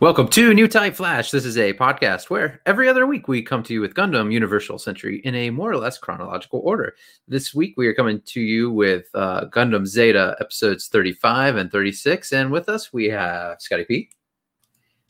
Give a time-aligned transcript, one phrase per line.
[0.00, 1.30] Welcome to New Type Flash.
[1.30, 4.78] This is a podcast where every other week we come to you with Gundam Universal
[4.78, 6.94] Century in a more or less chronological order.
[7.28, 12.32] This week we are coming to you with uh, Gundam Zeta episodes 35 and 36.
[12.32, 14.08] And with us we have Scotty P.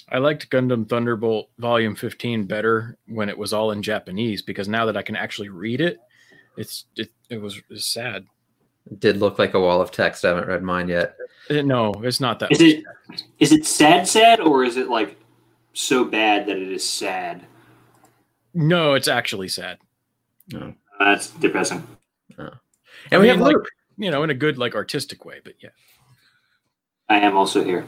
[0.09, 4.87] I liked Gundam Thunderbolt Volume 15 better when it was all in Japanese because now
[4.87, 5.99] that I can actually read it,
[6.57, 8.27] it's it, it was it's sad.
[8.91, 10.25] It did look like a wall of text.
[10.25, 11.17] I haven't read mine yet.
[11.51, 12.53] Uh, no, it's not that.
[12.53, 12.85] Is it
[13.39, 15.17] is it sad sad or is it like
[15.73, 17.45] so bad that it is sad?
[18.55, 19.79] No, it's actually sad.
[20.55, 21.87] Uh, that's depressing.
[22.39, 22.51] And
[23.13, 23.57] I we mean, have like-
[23.97, 25.71] You know, in a good like artistic way, but yeah.
[27.09, 27.85] I am also here.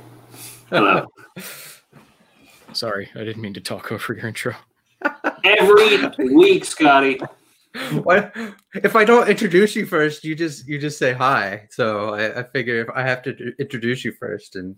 [0.70, 1.06] Hello.
[2.72, 4.54] Sorry, I didn't mean to talk over your intro.
[5.44, 7.20] Every week, Scotty.
[8.02, 8.36] What
[8.74, 10.24] if I don't introduce you first?
[10.24, 11.68] You just you just say hi.
[11.70, 14.76] So I, I figure if I have to introduce you first, and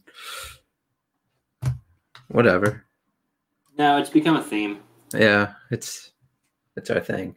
[2.28, 2.84] whatever.
[3.76, 4.80] No, it's become a theme.
[5.12, 6.12] Yeah, it's
[6.76, 7.36] it's our thing.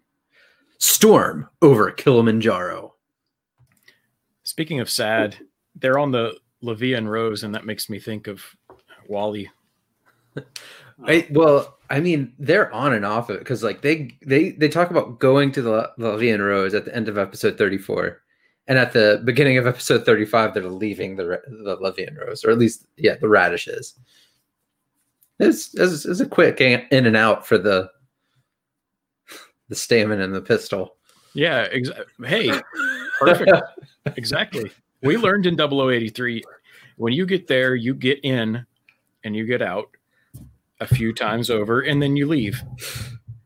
[0.77, 2.93] Storm over Kilimanjaro.
[4.43, 5.37] Speaking of sad,
[5.75, 8.43] they're on the La Vie en Rose, and that makes me think of
[9.07, 9.49] Wally.
[11.05, 11.33] I, oh.
[11.33, 14.89] well, I mean, they're on and off of it because like they they they talk
[14.89, 18.21] about going to the La Vie en Rose at the end of episode thirty four,
[18.67, 22.15] and at the beginning of episode thirty five, they're leaving the the La Vie en
[22.15, 23.95] Rose, or at least yeah, the radishes.
[25.39, 27.89] It's, it's, it's a quick in in and out for the
[29.69, 30.95] the stamen and the pistol.
[31.33, 31.91] Yeah, ex-
[32.25, 32.51] hey,
[33.19, 33.51] perfect.
[34.17, 34.71] exactly.
[35.03, 36.43] We learned in 0083
[36.97, 38.65] when you get there, you get in
[39.23, 39.89] and you get out
[40.79, 42.61] a few times over, and then you leave.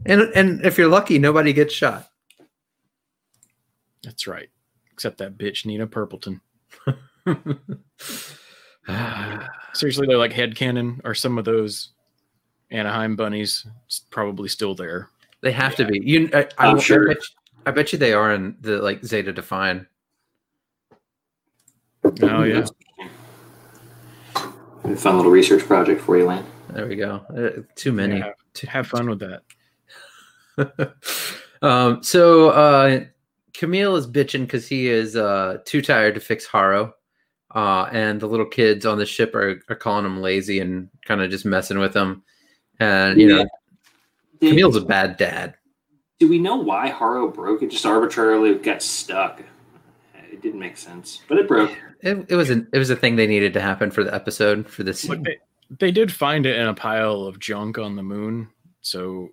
[0.05, 2.09] And and if you're lucky, nobody gets shot.
[4.03, 4.49] That's right.
[4.91, 6.41] Except that bitch Nina Purpleton.
[9.73, 11.89] Seriously, they're like headcanon or some of those
[12.71, 13.65] Anaheim bunnies
[14.09, 15.09] probably still there.
[15.41, 15.99] they have to be.
[16.03, 17.07] You, I, I, I'm I sure.
[17.07, 17.23] bet you-
[17.63, 19.86] I bet you they are in the like Zeta Define.
[22.23, 22.65] Oh yeah.
[24.95, 26.43] Fun little research project for you, Lane.
[26.73, 27.26] There we go.
[27.36, 28.17] Uh, too many.
[28.17, 28.32] Yeah,
[28.70, 30.95] have fun with that.
[31.61, 33.05] um, so uh,
[33.54, 36.93] Camille is bitching because he is uh, too tired to fix Haro.
[37.54, 41.21] Uh, and the little kids on the ship are, are calling him lazy and kind
[41.21, 42.23] of just messing with him.
[42.80, 43.45] And, you know,
[44.39, 45.55] Did, Camille's a bad dad.
[46.20, 47.61] do we know why Haro broke?
[47.61, 49.43] It just arbitrarily got stuck.
[50.32, 51.77] It didn't make sense, but it broke.
[51.99, 54.67] It, it was an, it was a thing they needed to happen for the episode
[54.67, 55.23] for this Look, scene.
[55.23, 55.38] they,
[55.80, 58.49] they did find it in a pile of junk on the moon.
[58.82, 59.30] So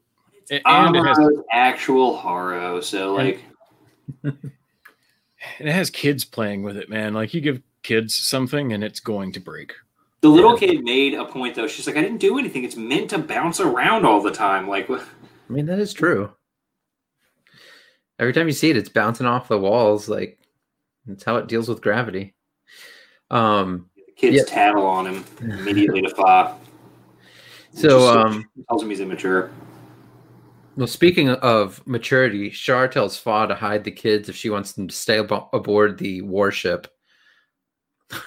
[0.50, 1.19] a- and it has,
[1.53, 3.43] actual Haro, so like
[4.22, 4.34] and
[5.59, 7.15] it has kids playing with it, man.
[7.15, 9.72] Like you give kids something and it's going to break.
[10.21, 11.66] the little kid made a point though.
[11.66, 12.65] She's like, I didn't do anything.
[12.65, 14.69] It's meant to bounce around all the time.
[14.69, 15.03] Like, what-
[15.49, 16.32] I mean, that is true.
[18.19, 20.09] Every time you see it, it's bouncing off the walls.
[20.09, 20.38] Like,
[21.06, 22.34] that's how it deals with gravity.
[23.31, 23.88] Um, the
[24.19, 24.43] kids Yeah.
[24.45, 26.55] tattle on him immediately to Fa.
[27.73, 29.51] so, um, tells him he's immature.
[30.77, 34.87] Well, speaking of maturity, Char tells Fa to hide the kids if she wants them
[34.89, 36.87] to stay abo- aboard the warship.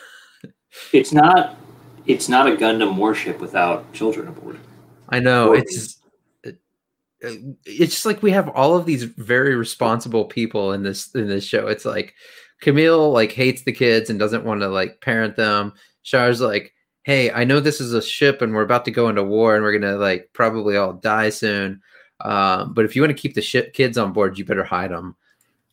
[0.93, 1.55] It's not.
[2.07, 4.57] It's not a Gundam warship without children aboard.
[5.09, 5.99] I know Or- it's
[6.43, 6.59] it-
[7.65, 11.43] it's just like we have all of these very responsible people in this in this
[11.45, 11.67] show.
[11.67, 12.15] It's like
[12.61, 15.73] Camille like hates the kids and doesn't want to like parent them.
[16.03, 16.73] Char's like,
[17.03, 19.63] "Hey, I know this is a ship and we're about to go into war and
[19.63, 21.81] we're gonna like probably all die soon.
[22.21, 24.91] Um, but if you want to keep the ship kids on board, you better hide
[24.91, 25.15] them."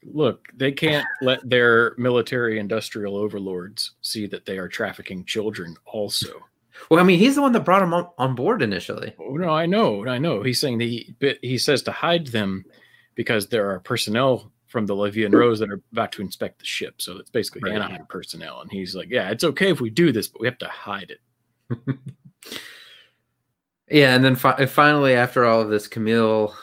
[0.04, 6.28] Look, they can't let their military industrial overlords see that they are trafficking children also.
[6.88, 9.12] Well, I mean, he's the one that brought them on, on board initially.
[9.18, 10.42] Oh, no, I know, I know.
[10.42, 12.64] He's saying that he, he says to hide them
[13.16, 16.60] because there are personnel from the La Vie en Rose that are about to inspect
[16.60, 17.00] the ship.
[17.02, 17.74] So it's basically Right.
[17.74, 18.60] Anaheim personnel.
[18.60, 21.10] And he's like, yeah, it's okay if we do this, but we have to hide
[21.10, 21.96] it.
[23.90, 26.54] Yeah, and then fi- finally, after all of this, Camille,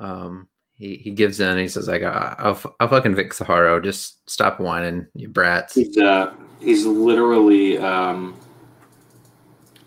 [0.00, 1.58] um, he he gives in.
[1.58, 3.78] He says, "Like, I- I'll f- I'll fucking fix the Haro.
[3.78, 8.34] Just stop whining, you brats." He's uh, he's literally um,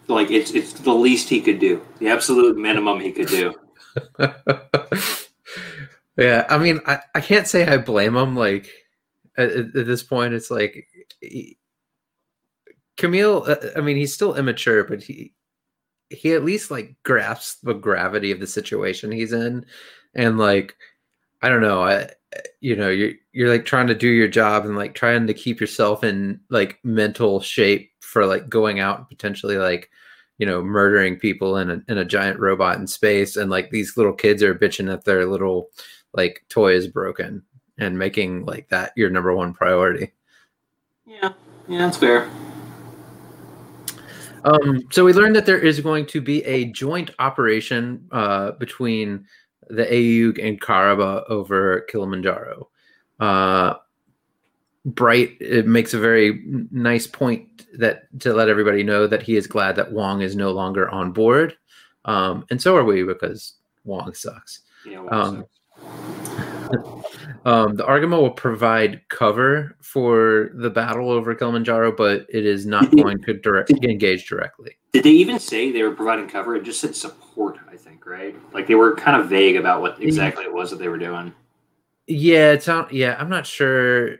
[0.07, 3.55] like it's it's the least he could do, the absolute minimum he could do.
[6.17, 8.35] yeah, I mean, I, I can't say I blame him.
[8.35, 8.69] Like
[9.37, 10.87] at, at at this point, it's like
[11.21, 11.57] he,
[12.97, 13.43] Camille.
[13.47, 15.33] uh, I mean, he's still immature, but he
[16.09, 19.65] he at least like grasps the gravity of the situation he's in,
[20.13, 20.75] and like
[21.41, 22.09] I don't know, I
[22.61, 25.59] you know you're you're like trying to do your job and like trying to keep
[25.59, 29.89] yourself in like mental shape for like going out and potentially like
[30.37, 33.97] you know murdering people in a, in a giant robot in space and like these
[33.97, 35.69] little kids are bitching that their little
[36.15, 37.41] like toy is broken
[37.77, 40.11] and making like that your number one priority
[41.05, 41.33] Yeah,
[41.67, 42.29] yeah, that's fair.
[44.43, 49.25] um, so we learned that there is going to be a joint operation uh, between
[49.69, 52.69] the AU and Karaba over Kilimanjaro.
[53.19, 53.75] Uh,
[54.85, 59.47] Bright it makes a very nice point that to let everybody know that he is
[59.47, 61.57] glad that Wong is no longer on board,
[62.05, 64.59] um, and so are we because Wong sucks.
[64.85, 65.45] Yeah, well, Um,
[67.45, 72.89] Um, the Argama will provide cover for the battle over Kilimanjaro, but it is not
[72.89, 74.77] Did- going to direct engage directly.
[74.93, 76.55] Did they even say they were providing cover?
[76.55, 78.35] It just said support, I think, right?
[78.51, 81.33] Like they were kind of vague about what exactly it was that they were doing.
[82.07, 82.91] Yeah, it's not.
[82.91, 84.15] Yeah, I'm not sure.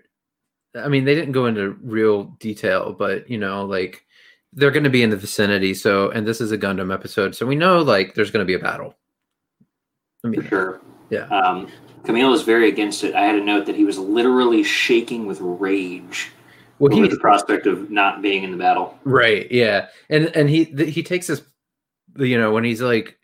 [0.75, 4.05] I mean, they didn't go into real detail, but you know, like
[4.53, 5.73] they're going to be in the vicinity.
[5.73, 8.53] So, and this is a Gundam episode, so we know like there's going to be
[8.53, 8.95] a battle.
[9.61, 9.63] I
[10.21, 10.81] For mean, sure.
[11.09, 11.27] Yeah.
[11.29, 11.69] Um,
[12.05, 13.15] Camille is very against it.
[13.15, 16.31] I had a note that he was literally shaking with rage
[16.79, 18.97] well, over he the prospect of not being in the battle.
[19.03, 19.49] Right.
[19.51, 19.87] Yeah.
[20.09, 21.41] And and he he takes this,
[22.17, 23.17] you know, when he's like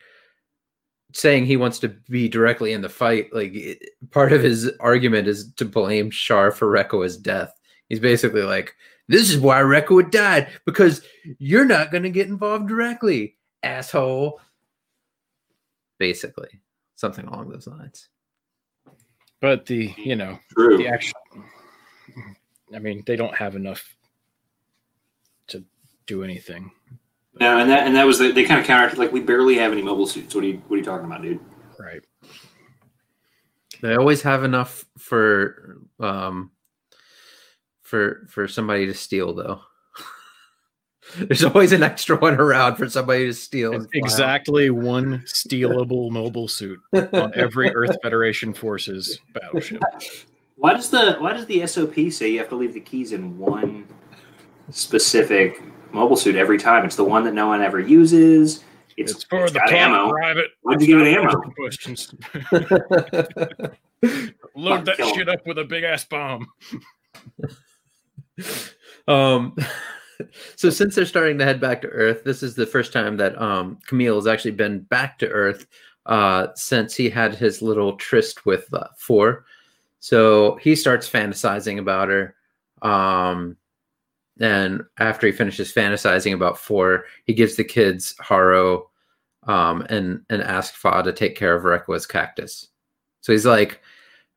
[1.14, 5.28] saying he wants to be directly in the fight, like it, part of his argument
[5.28, 7.52] is to blame Char for Reccoa's death.
[7.88, 8.74] He's basically like,
[9.08, 11.02] "This is why Reccoa died because
[11.38, 14.40] you're not going to get involved directly, asshole."
[15.98, 16.48] Basically,
[16.94, 18.08] something along those lines.
[19.42, 20.78] But the you know True.
[20.78, 21.18] the actual,
[22.72, 23.96] I mean, they don't have enough
[25.48, 25.64] to
[26.06, 26.70] do anything.
[27.40, 29.72] No, and that and that was the, they kind of countered like we barely have
[29.72, 30.32] any mobile suits.
[30.32, 31.40] What are you what are you talking about, dude?
[31.76, 32.04] Right.
[33.82, 36.52] They always have enough for um
[37.80, 39.60] for for somebody to steal though.
[41.18, 43.72] There's always an extra one around for somebody to steal.
[43.74, 43.88] and out.
[43.94, 49.82] Exactly one stealable mobile suit on every Earth Federation forces battleship.
[50.56, 53.36] Why does the why does the SOP say you have to leave the keys in
[53.36, 53.86] one
[54.70, 55.60] specific
[55.92, 56.84] mobile suit every time?
[56.84, 58.62] It's the one that no one ever uses.
[58.96, 60.10] It's, It's for it's the got ammo.
[60.10, 60.50] private.
[60.62, 61.30] Why'd you give it ammo?
[61.30, 62.14] private Questions.
[64.54, 65.14] Load that Kill 'em.
[65.14, 66.46] shit up with a big ass bomb.
[69.08, 69.54] um
[70.56, 73.40] so since they're starting to head back to earth this is the first time that
[73.40, 75.66] um camille has actually been back to earth
[76.06, 79.44] uh since he had his little tryst with uh, four.
[80.00, 82.34] So he starts fantasizing about her
[82.82, 83.56] um
[84.40, 88.90] and after he finishes fantasizing about four he gives the kids haro
[89.44, 92.68] um and and asks fa to take care of Reccoa's cactus.
[93.20, 93.80] So he's like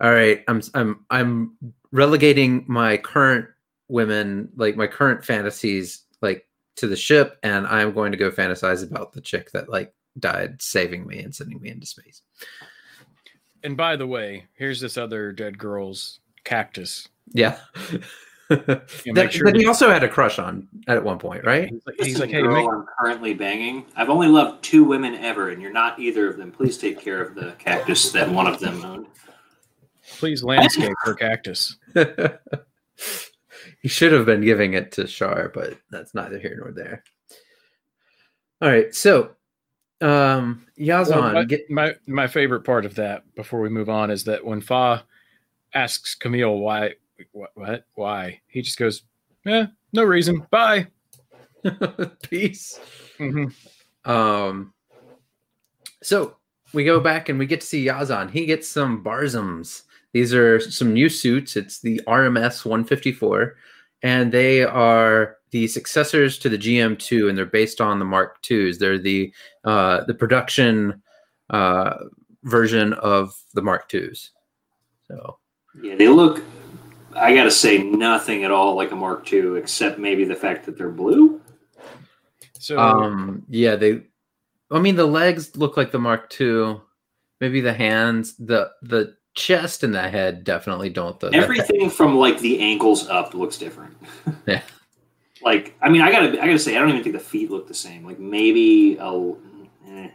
[0.02, 1.58] all right i'm i'm i'm
[1.92, 3.48] relegating my current
[3.88, 8.84] women like my current fantasies like to the ship and i'm going to go fantasize
[8.90, 12.22] about the chick that like died saving me and sending me into space
[13.64, 17.08] And by the way, here's this other dead girl's cactus.
[17.34, 17.58] yeah
[18.52, 21.82] You that, sure that he also had a crush on at one point right He's
[21.88, 23.86] like, This he's is like, the hey, girl make, I'm currently banging.
[23.96, 26.52] I've only loved two women ever, and you're not either of them.
[26.52, 29.08] Please take care of the cactus that one of them owned.
[30.20, 31.76] please landscape her cactus.
[33.86, 37.04] he should have been giving it to Char, but that's neither here nor there.
[38.60, 39.36] All right, so
[40.02, 44.10] um Yazan, Well, my, get my my favorite part of that before we move on
[44.10, 45.06] is that when Fa
[45.76, 46.96] asks Camille why
[47.32, 49.04] what, what why he just goes,
[49.46, 50.48] Yeah, no reason.
[50.50, 50.88] Bye.
[52.28, 52.80] peace.
[53.20, 53.54] Mhm.
[54.04, 54.74] Um,
[56.02, 56.38] so
[56.74, 58.32] we go back and we get to see Yazan.
[58.32, 59.84] He gets some Barzams.
[60.12, 61.56] These are some new suits.
[61.56, 63.58] It's the RMS 154,
[64.06, 68.78] and they are the successors to the GM2, and they're based on the Mark IIs.
[68.78, 69.34] They're the
[69.64, 71.02] uh, the production
[71.50, 71.96] uh,
[72.44, 74.30] version of the Mark IIs.
[75.08, 75.40] So
[75.82, 76.44] Yeah, they look.
[77.16, 80.78] I gotta say, nothing at all like a Mark II, except maybe the fact that
[80.78, 81.42] they're blue.
[82.60, 84.04] So um, yeah, they.
[84.70, 86.78] I mean, the legs look like the Mark II.
[87.42, 91.20] Maybe the hands, the the chest and the head definitely don't.
[91.20, 91.30] Though.
[91.30, 93.96] The- Everything from like the ankles up looks different.
[94.48, 94.62] Yeah.
[95.44, 97.68] Like, I mean, I gotta, I gotta say, I don't even think the feet look
[97.68, 98.04] the same.
[98.04, 99.34] Like maybe a.
[99.88, 100.10] Eh.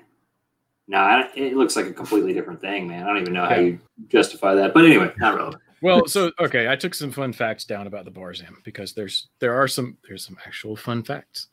[0.89, 3.05] No, I, it looks like a completely different thing, man.
[3.05, 4.75] I don't even know how you justify that.
[4.75, 5.63] But anyway, not relevant.
[5.83, 9.55] well, so okay, I took some fun facts down about the Barzam because there's there
[9.55, 11.47] are some there's some actual fun facts.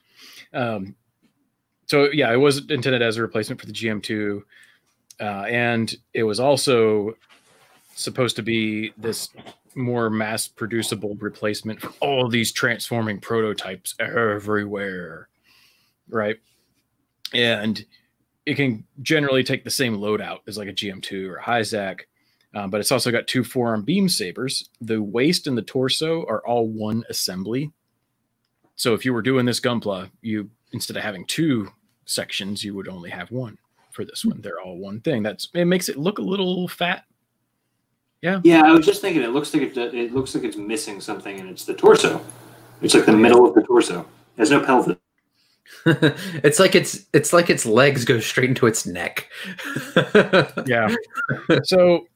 [0.53, 0.95] Um,
[1.85, 4.41] so yeah, it was intended as a replacement for the GM2,
[5.19, 7.15] uh, and it was also
[7.99, 9.29] supposed to be this
[9.75, 15.29] more mass producible replacement for all these transforming prototypes everywhere,
[16.09, 16.37] right?
[17.33, 17.85] and
[18.45, 22.01] it can generally take the same loadout as like a GM2 or a Hyzak,
[22.53, 24.69] um, but it's also got two forearm beam sabers.
[24.79, 27.71] The waist and the torso are all one assembly.
[28.75, 31.69] So if you were doing this Gunpla, you instead of having two
[32.05, 33.57] sections, you would only have one
[33.91, 34.39] for this one.
[34.41, 35.23] They're all one thing.
[35.23, 37.03] That's it makes it look a little fat.
[38.21, 38.41] Yeah.
[38.43, 39.21] Yeah, I was just thinking.
[39.21, 42.21] It looks like it, it looks like it's missing something, and it's the torso.
[42.81, 44.01] It's like the middle of the torso.
[44.01, 44.97] It has no pelvis.
[45.85, 49.29] it's like it's it's like its legs go straight into its neck.
[50.65, 50.93] yeah.
[51.63, 52.07] So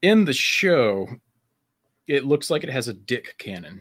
[0.00, 1.08] in the show,
[2.06, 3.80] it looks like it has a dick cannon.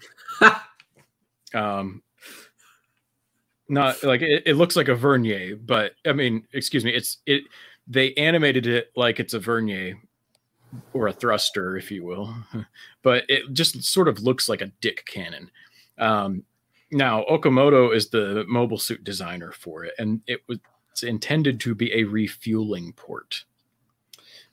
[1.53, 2.01] um
[3.69, 7.43] not like it, it looks like a vernier, but I mean, excuse me, it's it
[7.87, 9.95] they animated it like it's a vernier
[10.93, 12.33] or a thruster, if you will,
[13.01, 15.49] but it just sort of looks like a dick cannon.
[15.97, 16.43] Um,
[16.91, 20.59] now, Okamoto is the mobile suit designer for it, and it was
[21.03, 23.45] intended to be a refueling port,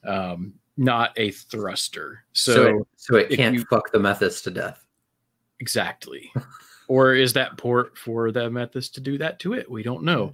[0.05, 2.25] um, not a thruster.
[2.33, 4.87] So, so it, so it can't you, fuck the Methuss to death.
[5.61, 6.33] Exactly.
[6.89, 9.71] or is that port for the Methuss to do that to it?
[9.71, 10.33] We don't know.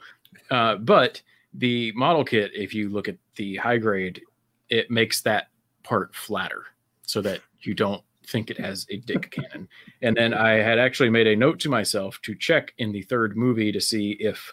[0.50, 1.22] Uh, but
[1.54, 4.20] the model kit, if you look at the high grade,
[4.68, 5.48] it makes that
[5.84, 6.64] part flatter
[7.02, 9.68] so that you don't think it has a dick cannon.
[10.02, 13.36] And then I had actually made a note to myself to check in the third
[13.36, 14.52] movie to see if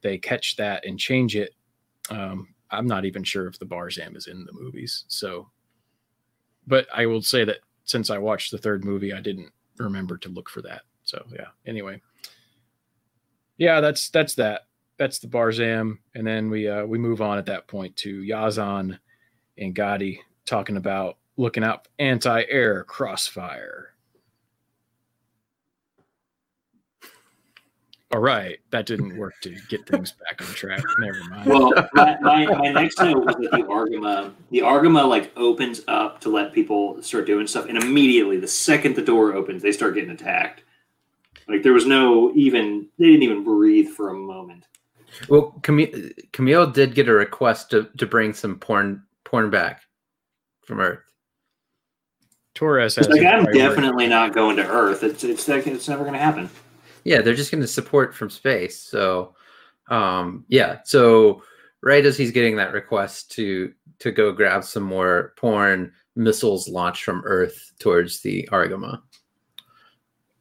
[0.00, 1.54] they catch that and change it.
[2.08, 5.04] Um, I'm not even sure if the Barzam is in the movies.
[5.08, 5.48] So,
[6.66, 10.28] but I will say that since I watched the third movie, I didn't remember to
[10.28, 10.82] look for that.
[11.02, 11.48] So yeah.
[11.66, 12.00] Anyway,
[13.58, 14.62] yeah, that's that's that.
[14.96, 18.98] That's the Barzam, and then we uh, we move on at that point to Yazan
[19.58, 23.94] and Gadi talking about looking out anti-air crossfire.
[28.12, 30.82] All right, that didn't work to get things back on track.
[30.98, 31.46] Never mind.
[31.46, 36.20] Well, my, my, my next note was that the Argama, the Argama like opens up
[36.22, 39.94] to let people start doing stuff, and immediately the second the door opens, they start
[39.94, 40.64] getting attacked.
[41.46, 44.66] Like there was no even they didn't even breathe for a moment.
[45.28, 49.82] Well, Camille, Camille did get a request to, to bring some porn porn back
[50.70, 51.00] from Earth.
[52.54, 55.02] Torres has like I'm definitely not going to Earth.
[55.02, 56.48] It's it's it's never going to happen.
[57.02, 58.78] Yeah, they're just going to support from space.
[58.78, 59.34] So,
[59.88, 60.78] um, yeah.
[60.84, 61.42] So
[61.82, 67.02] right as he's getting that request to to go grab some more porn missiles launched
[67.02, 69.00] from Earth towards the Argama.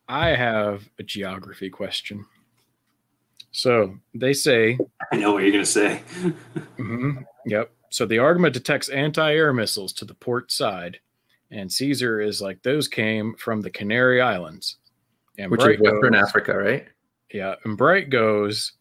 [0.07, 2.23] I have a geography question.
[3.51, 4.77] So they say.
[5.11, 6.03] I know what you're going to say.
[6.77, 7.71] mm-hmm, yep.
[7.89, 10.99] So the Argama detects anti air missiles to the port side
[11.51, 14.77] and Caesar is like, those came from the Canary Islands.
[15.37, 16.87] And Which Bright is Western goes, Africa, right?
[17.31, 17.55] Yeah.
[17.63, 18.73] And Bright goes,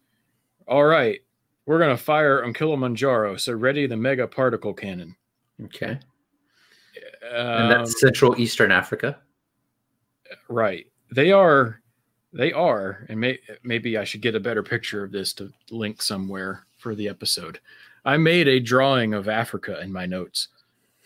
[0.67, 1.19] all right,
[1.65, 3.37] we're going to fire on Kilimanjaro.
[3.37, 5.15] So ready the mega particle cannon.
[5.65, 5.99] Okay.
[7.31, 9.19] Um, and that's Central Eastern Africa.
[10.47, 10.85] Right.
[11.11, 11.81] They are,
[12.33, 16.01] they are, and may, maybe I should get a better picture of this to link
[16.01, 17.59] somewhere for the episode.
[18.05, 20.47] I made a drawing of Africa in my notes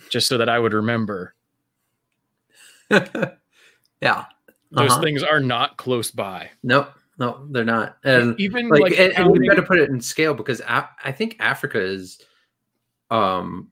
[0.10, 1.36] just so that I would remember
[4.02, 4.26] yeah.
[4.72, 5.02] Those uh-huh.
[5.02, 6.50] things are not close by.
[6.64, 6.92] Nope.
[7.20, 7.98] No, they're not.
[8.04, 10.88] And even like, like and, and we got to put it in scale because I,
[11.04, 12.20] I think Africa is
[13.12, 13.70] um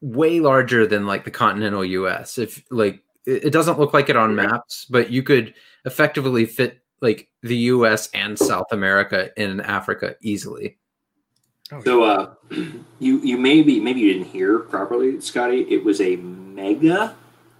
[0.00, 2.36] way larger than like the continental US.
[2.36, 5.54] If like it, it doesn't look like it on maps, but you could
[5.86, 10.76] effectively fit like the US and South America in Africa easily.
[11.72, 12.34] Oh, so uh
[12.98, 15.62] you you maybe maybe you didn't hear properly, Scotty.
[15.62, 17.14] It was a mega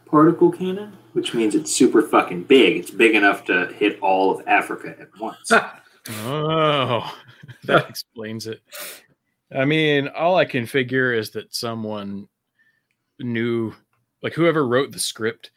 [0.06, 2.76] particle cannon, which means it's super fucking big.
[2.76, 5.52] It's big enough to hit all of Africa at once.
[6.22, 7.14] oh,
[7.64, 8.62] that explains it.
[9.54, 12.28] I mean, all I can figure is that someone
[13.18, 13.72] knew,
[14.22, 15.50] like whoever wrote the script,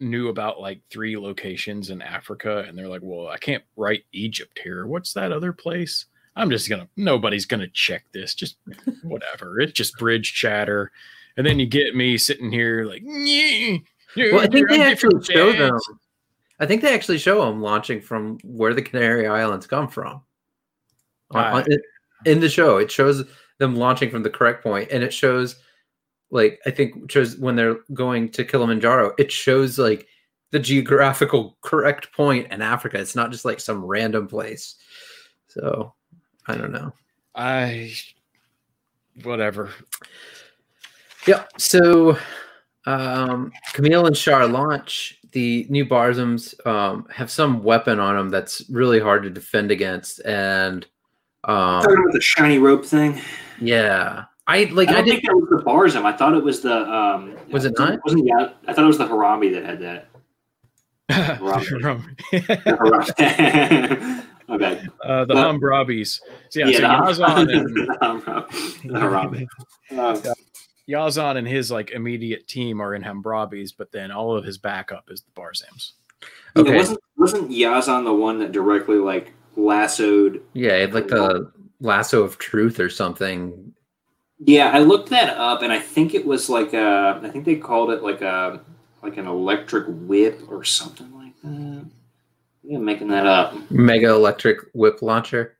[0.00, 4.60] knew about like three locations in Africa, and they're like, "Well, I can't write Egypt
[4.62, 4.86] here.
[4.86, 6.88] What's that other place?" I'm just gonna.
[6.96, 8.34] Nobody's gonna check this.
[8.34, 8.56] Just
[9.02, 9.60] whatever.
[9.60, 10.90] It's just bridge chatter
[11.36, 15.78] and then you get me sitting here like, well, I think they actually show them.
[16.60, 20.22] I think they actually show them launching from where the Canary Islands come from.
[21.32, 21.64] Uh,
[22.24, 23.24] in the show, it shows
[23.58, 25.56] them launching from the correct point, and it shows,
[26.30, 29.14] like, I think shows when they're going to Kilimanjaro.
[29.18, 30.06] It shows like
[30.52, 33.00] the geographical correct point in Africa.
[33.00, 34.76] It's not just like some random place.
[35.48, 35.92] So
[36.46, 36.92] I don't know.
[37.34, 37.92] I
[39.22, 39.70] whatever.
[41.26, 41.44] Yeah.
[41.58, 42.18] So
[42.86, 45.18] um, Camille and Char launch.
[45.32, 50.20] The new Barzams um, have some weapon on them that's really hard to defend against,
[50.24, 50.86] and
[51.44, 53.20] Um, Talking the shiny rope thing.
[53.60, 54.88] yeah, I like.
[54.90, 55.10] I I, don't did.
[55.14, 56.04] think that was the Barzam.
[56.04, 56.74] I thought it was the.
[56.88, 57.98] Um, Was it not?
[58.04, 58.50] Wasn't yeah?
[58.68, 60.06] I thought it was the Harambe that had that.
[61.40, 62.04] Wrong.
[62.30, 64.24] The Harambe.
[64.48, 64.88] My bad.
[65.02, 66.20] uh, the But- Hammurabis.
[66.50, 66.78] So yeah, Yeah,
[67.12, 67.76] so Yazan and
[68.92, 69.46] the Harambe.
[69.90, 69.96] The
[70.30, 70.34] Uh,
[70.88, 75.10] Yazan and his like immediate team are in Hammurabis, but then all of his backup
[75.10, 75.92] is the Barzams.
[76.56, 76.76] yeah, Okay.
[76.76, 80.42] wasn't wasn't Yazan the one that directly like lassoed?
[80.52, 83.72] Yeah, it like the lasso of truth or something.
[84.40, 87.20] Yeah, I looked that up, and I think it was like a.
[87.22, 88.60] I think they called it like a
[89.02, 91.86] like an electric whip or something like that.
[92.66, 93.54] Yeah, I'm making that up.
[93.70, 95.58] Mega electric whip launcher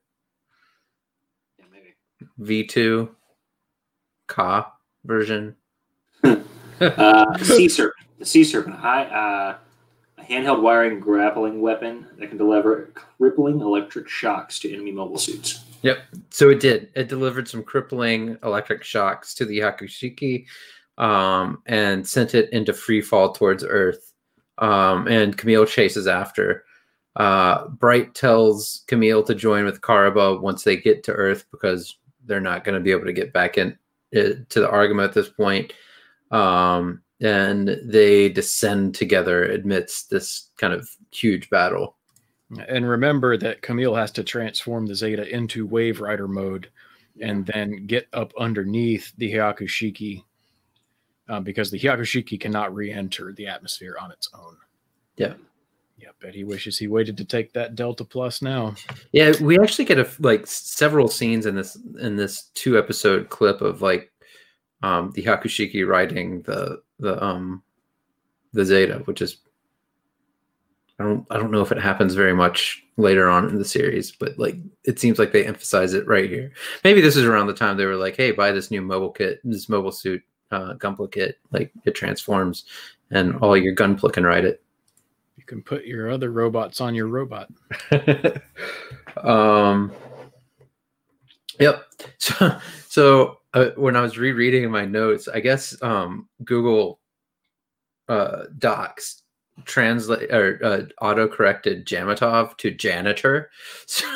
[1.59, 1.95] Yeah, maybe.
[2.41, 3.11] V2
[4.27, 4.73] Ka
[5.05, 5.57] version.
[6.81, 8.07] Uh, sea serpent.
[8.19, 8.75] The sea serpent.
[8.75, 9.57] High, uh,
[10.19, 15.65] a handheld wiring grappling weapon that can deliver crippling electric shocks to enemy mobile suits.
[15.83, 15.99] Yep.
[16.31, 16.91] So it did.
[16.97, 20.47] It delivered some crippling electric shocks to the Hyakushiki
[20.99, 24.13] um, and sent it into free fall towards Earth.
[24.59, 26.65] Um, and Camille chases after.
[27.17, 32.41] Uh, Bright tells Camille to join with Karaba once they get to Earth because they're
[32.41, 33.79] not going to be able to get back in
[34.17, 35.73] uh, to the Argama at this point.
[36.31, 41.97] Um, and they descend together amidst this kind of huge battle.
[42.69, 46.69] And remember that Camille has to transform the Zeta into Wave Rider mode
[47.21, 50.25] and then get up underneath the Hyakushiki
[51.29, 54.57] uh, because the Hyakushiki cannot re enter the atmosphere on its own.
[55.17, 55.35] Yeah.
[56.05, 58.75] Yeah, bet he wishes he waited to take that Delta Plus now.
[59.13, 63.63] Yeah, we actually get a like several scenes in this in this two episode clip
[63.63, 64.13] of like
[64.83, 67.63] um the Hyakushiki riding the the um
[68.53, 69.39] the Zeta, which is
[70.99, 74.13] I don't I don't know if it happens very much later on in the series,
[74.13, 76.53] but like it seems like they emphasize it right here.
[76.85, 79.41] Maybe this is around the time they were like, "Hey, buy this new mobile kit,
[79.43, 81.39] this mobile suit, uh, Gunpla kit.
[81.51, 82.67] Like it transforms,
[83.11, 84.63] and all your Gunpla can ride it."
[85.45, 87.51] You can put your other robots on your robot.
[89.23, 89.93] um
[91.61, 91.85] yep.
[92.19, 97.01] So so uh, when i was rereading my notes i guess um google
[98.09, 99.23] uh docs
[99.65, 103.51] translate or uh, auto corrected jamitov to janitor.
[103.87, 104.07] So,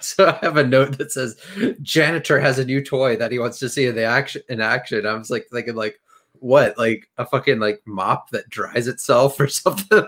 [0.00, 1.36] so i have a note that says
[1.82, 5.06] janitor has a new toy that he wants to see in the action in action.
[5.06, 6.00] I was like thinking like
[6.44, 10.04] what like a fucking like mop that dries itself or something It's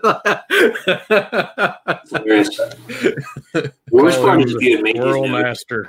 [2.11, 2.61] hilarious.
[3.55, 5.43] The worst part is if you had made these World notes.
[5.43, 5.89] Master.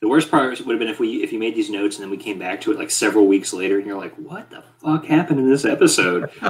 [0.00, 2.10] The worst part would have been if we if you made these notes and then
[2.10, 5.04] we came back to it like several weeks later and you're like, what the fuck
[5.04, 6.30] happened in this episode?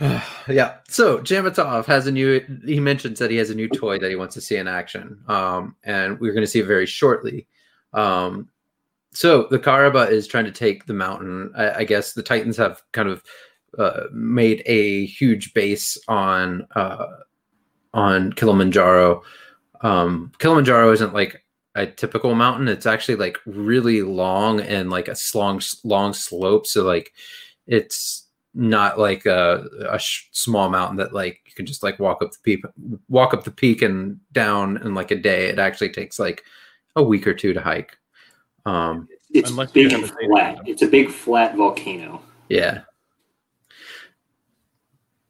[0.00, 0.76] yeah.
[0.88, 2.40] So Jamitov has a new.
[2.64, 5.20] He mentions that he has a new toy that he wants to see in action,
[5.28, 7.46] um, and we're going to see it very shortly.
[7.92, 8.48] Um,
[9.18, 11.50] so the Karaba is trying to take the mountain.
[11.56, 13.24] I, I guess the Titans have kind of
[13.76, 17.04] uh, made a huge base on uh,
[17.92, 19.24] on Kilimanjaro.
[19.80, 22.68] Um, Kilimanjaro isn't like a typical mountain.
[22.68, 26.68] It's actually like really long and like a long long slope.
[26.68, 27.12] So like
[27.66, 32.22] it's not like a, a sh- small mountain that like you can just like walk
[32.22, 32.64] up the peak
[33.08, 36.44] walk up the peak and down in like a day it actually takes like
[36.94, 37.98] a week or two to hike
[38.68, 40.18] um It's big and a flat.
[40.56, 40.64] kingdom.
[40.66, 42.22] It's a big flat volcano.
[42.48, 42.82] yeah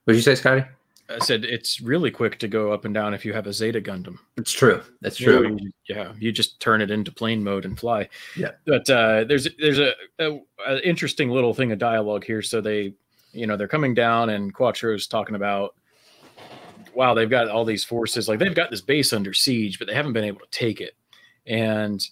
[0.05, 0.65] what'd you say scotty
[1.11, 3.81] I said it's really quick to go up and down if you have a Zeta
[3.81, 4.19] Gundam.
[4.37, 8.11] it's true that's true You- yeah, you just turn it into plane mode and fly.
[8.37, 8.51] Yeah.
[8.67, 12.43] But uh, there's there's a, a, a interesting little thing of dialogue here.
[12.43, 12.93] So they,
[13.33, 15.75] you know, they're coming down and Quattro's talking about,
[16.93, 18.29] wow, they've got all these forces.
[18.29, 20.95] Like they've got this base under siege, but they haven't been able to take it.
[21.47, 22.07] And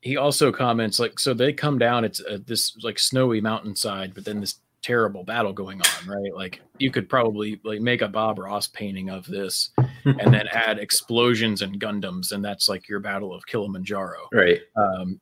[0.00, 2.04] he also comments like, so they come down.
[2.04, 6.34] It's uh this like snowy mountainside, but then this terrible battle going on, right?
[6.34, 9.70] Like you could probably like make a Bob Ross painting of this
[10.04, 14.28] and then add explosions and Gundams, and that's like your battle of Kilimanjaro.
[14.32, 15.20] right Um,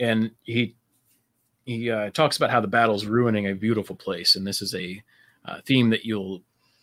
[0.00, 0.74] and he
[1.64, 5.02] he uh, talks about how the battle's ruining a beautiful place, and this is a
[5.46, 6.42] uh, theme that you'll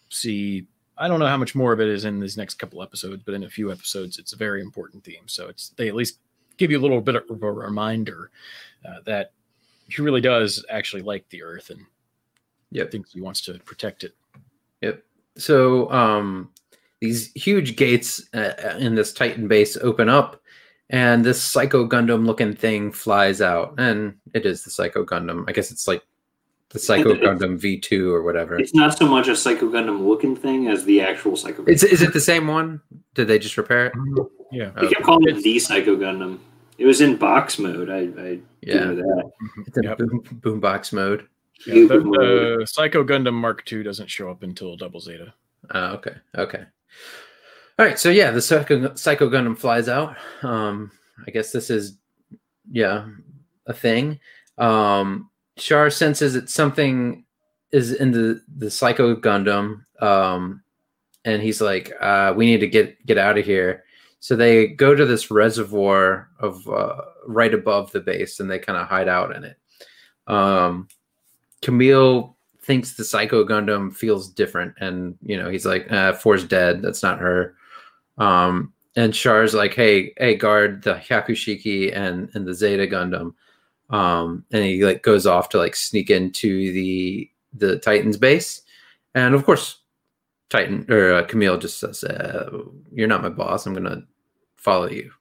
[0.10, 0.66] see.
[0.98, 3.34] I don't know how much more of it is in these next couple episodes, but
[3.34, 5.28] in a few episodes, it's a very important theme.
[5.28, 6.20] So it's they at least
[6.62, 8.30] give you a little bit of a reminder
[8.88, 9.32] uh, that
[9.90, 11.86] he really does actually like the Earth and
[12.74, 12.92] Yep.
[12.92, 14.16] thinks he wants to protect it.
[14.82, 15.04] Yep.
[15.38, 16.50] So um,
[17.02, 20.42] these huge gates uh, in this Titan base open up,
[20.90, 25.44] and this Psycho Gundam looking thing flies out, and it is the Psycho Gundam.
[25.48, 26.04] I guess it's like
[26.70, 28.58] the Psycho Gundam V2 or whatever.
[28.58, 31.70] It's not so much a Psycho Gundam looking thing as the actual Psycho Gundam.
[31.70, 32.82] Is is it the same one?
[33.16, 33.94] Did they just repair it?
[34.52, 34.72] Yeah.
[34.80, 36.40] They kept calling it the Psycho Gundam.
[36.82, 37.92] It was in box mode.
[37.92, 38.86] I, I Yeah.
[38.86, 39.32] know that.
[39.68, 40.00] It's in Yep.
[40.42, 41.28] boom, box mode.
[41.68, 42.00] Yeah, Cube the,
[42.60, 45.32] the Psycho Gundam Mark II doesn't show up until Double Zeta.
[45.70, 46.16] Oh, okay.
[46.36, 46.64] Okay.
[47.78, 48.00] All right.
[48.00, 50.16] So yeah, the Psycho, Psycho Gundam flies out.
[50.42, 50.92] Um,
[51.28, 51.98] I guess this is,
[52.72, 53.06] yeah,
[53.68, 54.20] a thing.
[54.58, 57.26] Um, Char senses that something
[57.72, 59.86] is in the the Psycho Gundam.
[60.02, 60.64] Um,
[61.26, 63.84] and he's like, uh, "We need to get get out of here."
[64.22, 68.78] So they go to this reservoir of uh, right above the base, and they kind
[68.78, 69.58] of hide out in it.
[70.28, 70.88] Um,
[71.64, 76.84] Camille thinks the Psycho Gundam feels different, and you know he's like, uh, "Four's dead.
[76.84, 77.56] That's not her."
[78.20, 83.34] Um, and Char's like, "Hey, hey, guard the Hyakushiki and and the Zeta Gundam."
[83.90, 88.62] Um, and he like goes off to like sneak into the the Titans base,
[89.16, 89.80] and of course,
[90.52, 92.52] Titan or uh, Camille just says, uh,
[92.94, 93.66] "You're not my boss.
[93.66, 94.04] I'm gonna
[94.62, 95.12] follow you."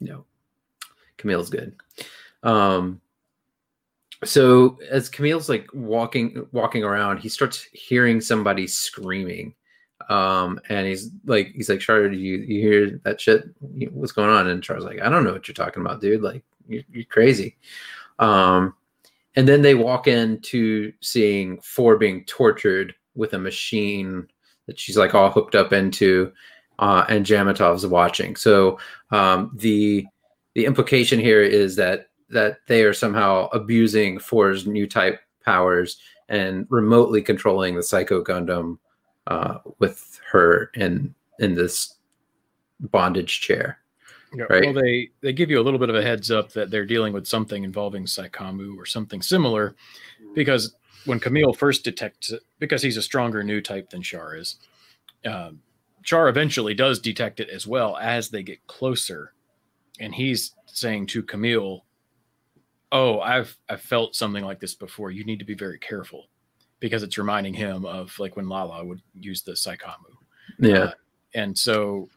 [0.00, 0.24] No,
[1.16, 1.74] Camille's good.
[2.42, 3.00] Um,
[4.24, 9.54] so as Camille's like walking walking around, he starts hearing somebody screaming.
[10.10, 13.44] Um, and he's like, he's like, Charlotte, do you you hear that shit?
[13.60, 14.48] What's going on?
[14.48, 16.20] And Charles like, I don't know what you're talking about, dude.
[16.20, 17.56] Like, you're, you're crazy.
[18.18, 18.74] Um,
[19.36, 24.28] and then they walk into seeing Four being tortured with a machine
[24.66, 26.32] that she's like all hooked up into,
[26.78, 28.36] uh, and Jamitov's watching.
[28.36, 28.78] So
[29.10, 30.06] um, the
[30.54, 36.66] the implication here is that that they are somehow abusing Four's new type powers and
[36.70, 38.78] remotely controlling the Psycho Gundam
[39.26, 41.94] uh, with her in in this
[42.80, 43.78] bondage chair.
[44.34, 44.64] Yeah, Right.
[44.64, 47.12] Well, they they give you a little bit of a heads up that they're dealing
[47.12, 49.76] with something involving Psycommu or something similar,
[50.34, 54.56] because when Camille first detects it, because he's a stronger new type than Char is,
[55.24, 55.60] um,
[56.04, 59.32] Char eventually does detect it as well as they get closer,
[59.98, 61.84] and he's saying to Camille,
[62.92, 65.10] "Oh, I've I've felt something like this before.
[65.10, 66.28] You need to be very careful."
[66.80, 70.12] Because it's reminding him of like when Lalah would use the Psycommu.
[70.58, 70.92] Yeah, uh,
[71.34, 72.10] And so,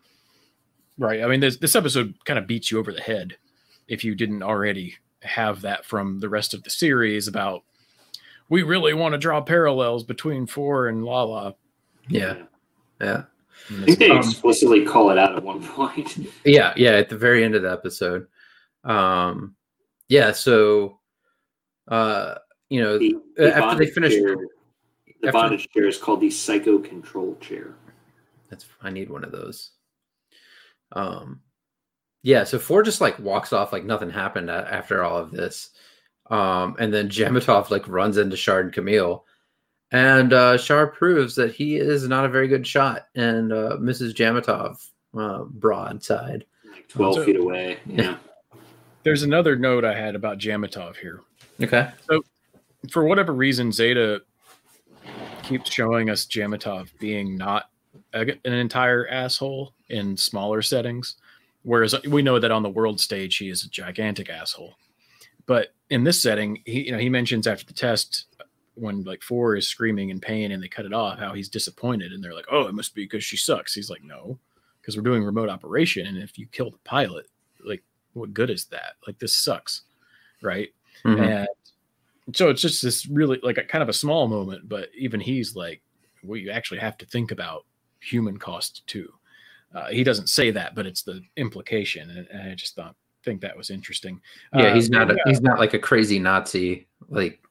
[0.97, 1.23] right.
[1.23, 3.37] I mean, this, this episode kind of beats you over the head
[3.87, 7.63] if you didn't already have that from the rest of the series about
[8.49, 11.55] we really want to draw parallels between Four and Lalah.
[12.09, 12.43] yeah,
[13.01, 13.23] yeah,
[13.69, 16.17] I think they um, explicitly call it out at one point.
[16.45, 16.91] yeah, yeah.
[16.91, 18.27] At the very end of the episode,
[18.83, 19.55] um,
[20.09, 20.31] yeah.
[20.31, 20.99] So,
[21.87, 22.35] uh,
[22.69, 24.35] you know, The, Uh, after they finish- chair,
[25.21, 27.75] the after- bondage chair is called the psycho control chair.
[28.49, 29.71] That's I need one of those.
[30.93, 31.41] Um,
[32.23, 32.45] yeah.
[32.45, 35.71] So Four just like walks off like nothing happened after all of this,
[36.29, 39.25] um, and then Jamitov like runs into Shard and Camille,
[39.91, 44.13] and uh, Shard proves that he is not a very good shot, and uh, Mrs.
[44.13, 44.85] Jamitov
[45.17, 46.45] uh, broadside.
[46.89, 47.79] Twelve So- feet away.
[47.85, 48.17] Yeah.
[49.03, 51.21] there's another note I had about Jamitov here.
[51.61, 51.89] Okay.
[52.09, 52.23] So,
[52.91, 54.21] for whatever reason, Zeta
[55.43, 57.69] keeps showing us Jamitov being not
[58.13, 61.15] a, an entire asshole in smaller settings,
[61.63, 64.75] whereas we know that on the world stage he is a gigantic asshole.
[65.45, 68.25] But in this setting, he you know he mentions after the test
[68.77, 72.11] when like four is screaming in pain and they cut it off how he's disappointed
[72.11, 73.73] and they're like, oh, it must be because she sucks.
[73.73, 74.37] He's like, no,
[74.81, 77.27] because we're doing remote operation and if you kill the pilot,
[77.65, 78.93] like what good is that?
[79.05, 79.81] Like this sucks,
[80.41, 80.69] right?
[81.03, 81.47] Mhm.
[82.27, 85.19] And so it's just this really like a kind of a small moment, but even
[85.19, 85.81] he's like,
[86.23, 87.65] well, you actually have to think about
[87.99, 89.11] human cost too.
[89.73, 93.41] Uh, he doesn't say that, but it's the implication, and, and I just thought think
[93.41, 94.21] that was interesting.
[94.53, 95.11] Yeah, Uh, he's not.
[95.11, 97.41] A, yeah, He's not like a crazy Nazi like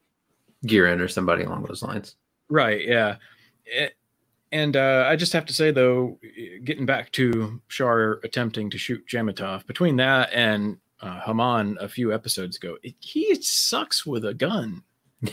[0.65, 2.17] Gihren or somebody along those lines.
[2.49, 2.87] right.
[2.87, 3.17] Yeah,
[3.73, 3.89] Eh,
[4.53, 6.19] and uh, I just have to say though,
[6.65, 12.15] getting back to Char attempting to shoot Jamitov, between that and uh, Haman a few
[12.15, 14.83] episodes ago, it, he sucks with a gun.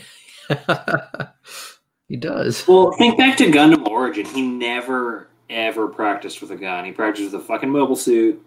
[2.08, 2.66] he does.
[2.66, 4.26] Well, think back to Gundam Origin.
[4.26, 6.84] He never ever practiced with a gun.
[6.84, 8.44] He practiced with a fucking mobile suit,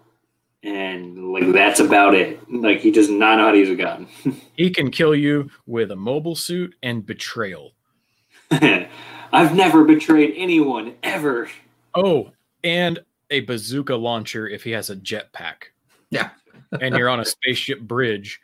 [0.62, 2.40] and like that's about it.
[2.50, 4.06] Like he does not know how to use a gun.
[4.58, 7.74] He can kill you with a mobile suit and betrayal.
[8.50, 11.48] I've never betrayed anyone ever.
[11.94, 12.32] Oh,
[12.64, 12.98] and
[13.30, 15.70] a bazooka launcher if he has a jetpack.
[16.10, 16.30] Yeah.
[16.80, 18.40] and you're on a spaceship bridge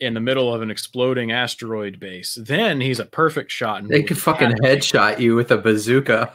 [0.00, 2.38] in the middle of an exploding asteroid base.
[2.40, 3.82] Then he's a perfect shot.
[3.82, 6.32] and They will could fucking decapitate headshot you with a bazooka.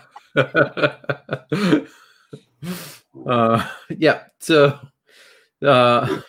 [3.27, 4.23] uh, yeah.
[4.39, 4.77] So,
[5.65, 6.21] uh,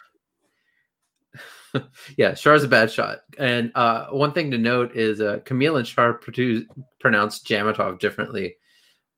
[2.16, 3.20] yeah, Char's a bad shot.
[3.38, 6.66] And uh, one thing to note is uh, Camille and Char produce,
[6.98, 8.56] pronounce Jamatov differently.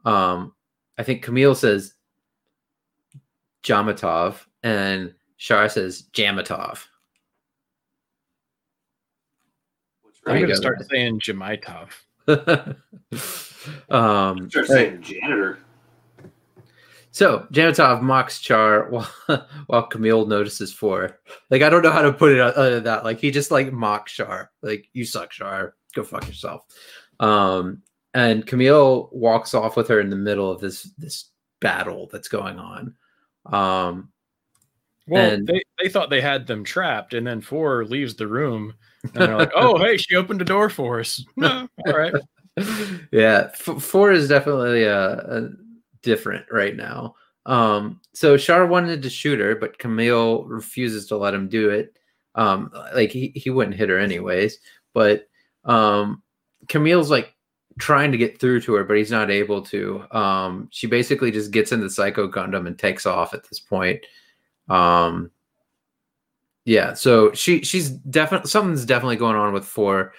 [0.04, 0.54] Um,
[0.98, 1.94] I think Camille says
[3.62, 6.86] Jamatov, and Char says Jamatov.
[10.04, 10.48] I'm There you right?
[10.48, 11.90] going to start saying Jamaitov.
[13.90, 15.58] um, Start saying janitor.
[17.12, 21.20] So Janitov mocks Char while while Camille notices for.
[21.50, 23.04] Like I don't know how to put it other than that.
[23.04, 24.50] Like he just like mocks Char.
[24.62, 25.74] Like you suck, Char.
[25.94, 26.64] Go fuck yourself.
[27.20, 27.82] Um,
[28.14, 32.58] and Camille walks off with her in the middle of this this battle that's going
[32.58, 32.94] on.
[33.46, 34.10] Um,
[35.06, 38.74] Well, And- they, they thought they had them trapped, and then Four leaves the room,
[39.02, 42.14] and they're like, "Oh, hey, she opened a door for us." All right.
[43.12, 45.48] yeah, f- four is definitely a, uh
[46.02, 47.14] different right now.
[47.46, 51.96] Um, so Char wanted to shoot her, but Camille refuses to let him do it.
[52.34, 54.58] Um, like he, he wouldn't hit her anyways,
[54.94, 55.28] but
[55.64, 56.22] um,
[56.68, 57.34] Camille's like
[57.78, 60.04] trying to get through to her, but he's not able to.
[60.10, 64.00] Um, she basically just gets in the Psycho Gundam and takes off at this point.
[64.68, 65.30] Um,
[66.64, 70.12] yeah, so she she's definitely something's definitely going on with four.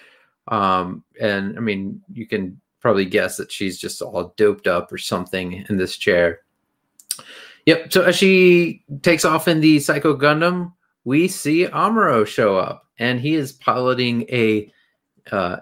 [0.48, 4.98] Um, and I mean, you can probably guess that she's just all doped up or
[4.98, 6.40] something in this chair.
[7.64, 7.90] Yep.
[7.90, 13.18] So as she takes off in the Psycho Gundam, we see Amuro show up, and
[13.18, 14.70] he is piloting a
[15.32, 15.56] uh,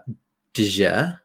[0.53, 1.17] Dijeh.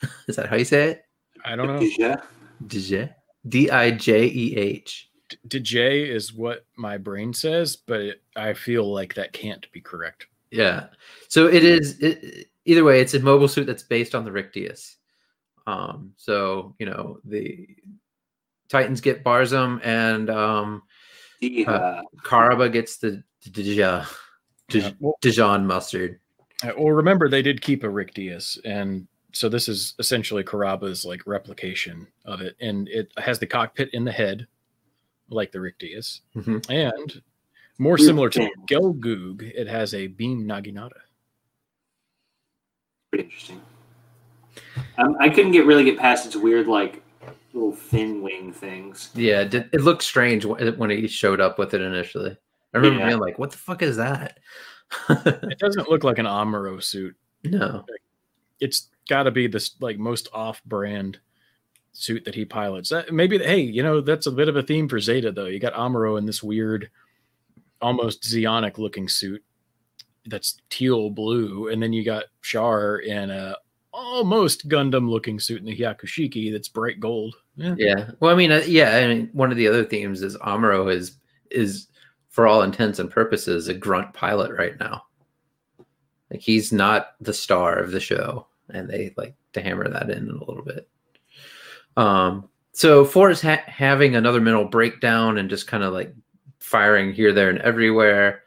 [0.26, 1.02] Is that how you say it?
[1.44, 1.86] I don't know.
[1.98, 2.22] Yeah.
[2.64, 3.12] Dijeh.
[3.46, 5.10] D I J E H.
[5.48, 9.82] D- J is what my brain says, but it, I feel like that can't be
[9.82, 10.28] correct.
[10.50, 10.86] Yeah.
[11.28, 11.98] So it is.
[12.00, 14.96] It, either way, it's a mobile suit that's based on the Rick Dias.
[15.66, 16.12] Um.
[16.16, 17.66] So you know the
[18.68, 20.82] Titans get Barzam, and um,
[21.40, 22.02] Yeah.
[22.24, 24.04] Karaba gets the Dijon
[24.70, 26.20] Yeah, well, Dijon mustard.
[26.64, 31.04] uh, well, remember they did keep a Rick Dias, and so this is essentially Karaba's
[31.04, 34.46] like replication of it, and it has the cockpit in the head,
[35.30, 36.64] like the Rick Dias, Mhm.
[36.70, 37.22] and
[37.78, 38.52] more similar to thing.
[38.66, 41.00] Gelgoog, it has a beam Naginata.
[43.10, 43.60] Pretty interesting.
[44.98, 47.02] Um, I couldn't get really get past its weird like
[47.54, 49.10] little fin wing things.
[49.14, 52.36] Yeah, it, did- it looked strange when he showed up with it initially.
[52.74, 53.08] I remember Yeah.
[53.08, 54.38] being like, "What the fuck is that?"
[55.10, 57.14] It doesn't look like an Amuro suit.
[57.44, 57.84] no.
[58.60, 61.18] it's got to be this like most off-brand
[61.92, 62.88] suit that he pilots.
[62.90, 65.46] That, maybe hey, you know that's a bit of a theme for Zeta though.
[65.46, 66.90] You got Amuro in this weird,
[67.80, 69.42] almost Zeonic looking suit
[70.28, 73.56] that's teal blue, and then you got Char in a
[73.92, 77.34] almost Gundam looking suit in the Hyakushiki that's bright gold.
[77.56, 77.74] Yeah.
[77.76, 78.10] Yeah.
[78.20, 78.96] Well, I mean, uh, yeah.
[78.96, 81.16] I mean, one of the other themes is Amuro is
[81.50, 81.88] is
[82.28, 85.04] for all intents and purposes a grunt pilot right now.
[86.30, 90.28] Like he's not the star of the show, and they like to hammer that in
[90.28, 90.88] a little bit.
[91.96, 92.48] Um.
[92.72, 96.14] So Four is ha- having another mental breakdown and just kind of like
[96.60, 98.44] firing here, there, and everywhere.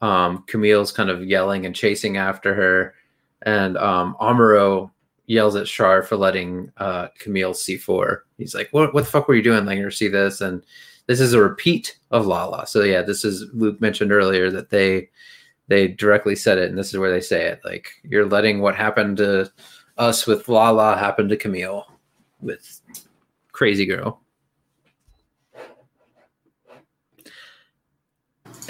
[0.00, 2.94] Um, Camille's kind of yelling and chasing after her,
[3.42, 4.90] and um, Amuro
[5.26, 8.24] yells at Char for letting uh, Camille see four.
[8.36, 8.94] He's like, "What?
[8.94, 9.64] What the fuck were you doing?
[9.64, 10.62] Letting her see this?" And
[11.06, 12.68] this is a repeat of Lalah.
[12.68, 15.08] So yeah, this is Luke mentioned earlier that they
[15.66, 17.60] they directly said it, and this is where they say it.
[17.64, 19.50] Like you're letting what happened to
[19.96, 21.86] us with Lalah happen to Camille
[22.40, 22.80] with
[23.52, 24.20] Crazy Girl.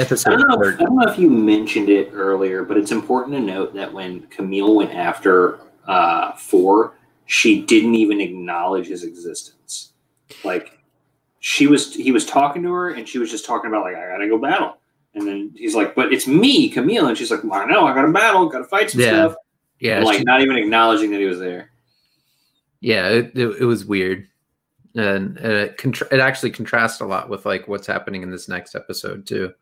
[0.01, 3.35] I don't, know if, I don't know if you mentioned it earlier, but it's important
[3.37, 6.95] to note that when Camille went after uh, Four,
[7.27, 9.93] she didn't even acknowledge his existence.
[10.45, 10.79] Like
[11.41, 14.09] she was, he was talking to her, and she was just talking about like, I
[14.09, 14.77] gotta go battle.
[15.15, 17.95] And then he's like, "But it's me, Camille," and she's like, well, "I know, I
[17.95, 19.09] gotta battle, gotta fight some Yeah.
[19.09, 19.35] stuff."
[19.81, 21.71] Yeah, And, like she- not even acknowledging that he was there.
[22.81, 24.29] yeah, it, it, it was weird,
[24.95, 28.49] and, and it contra- it actually contrasts a lot with like what's happening in this
[28.49, 29.53] next episode too.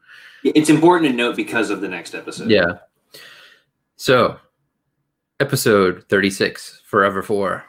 [0.45, 2.51] It's important to note because of the next episode.
[2.51, 2.79] Yeah.
[3.97, 4.39] So,
[5.41, 7.65] episode 36, Forever 4.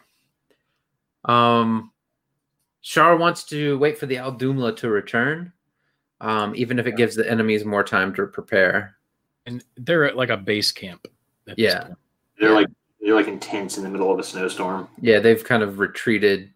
[1.26, 1.92] Um
[2.82, 5.52] Char wants to wait for the Audhumla to return,
[6.22, 8.96] um, even if it gives the enemies more time to prepare.
[9.46, 11.06] And they're at like a base camp.
[11.50, 11.82] at this Yeah.
[11.84, 11.98] point.
[12.40, 12.68] they're like
[13.02, 14.88] they're like intense in the middle of a snowstorm.
[15.02, 16.54] Yeah, they've kind of retreated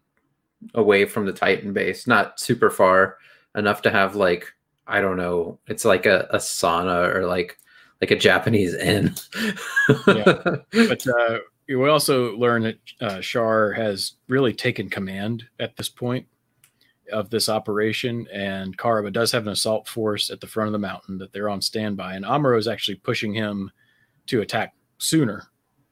[0.74, 3.18] away from the Titan base, not super far
[3.54, 4.52] enough to have like
[4.86, 7.58] I don't know, it's like a, a sauna or like
[8.00, 9.14] like a Japanese inn.
[10.06, 10.42] Yeah.
[10.72, 16.26] but uh, we also learn that uh, Char has really taken command at this point
[17.12, 20.78] of this operation, and Karaba does have an assault force at the front of the
[20.78, 23.70] mountain that they're on standby, and Amuro is actually pushing him
[24.26, 25.44] to attack sooner.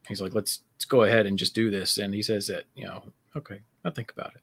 [0.09, 2.87] He's like, "Let's let's go ahead and just do this," and he says that you
[2.87, 3.05] know,
[3.37, 4.43] okay, I'll think about it.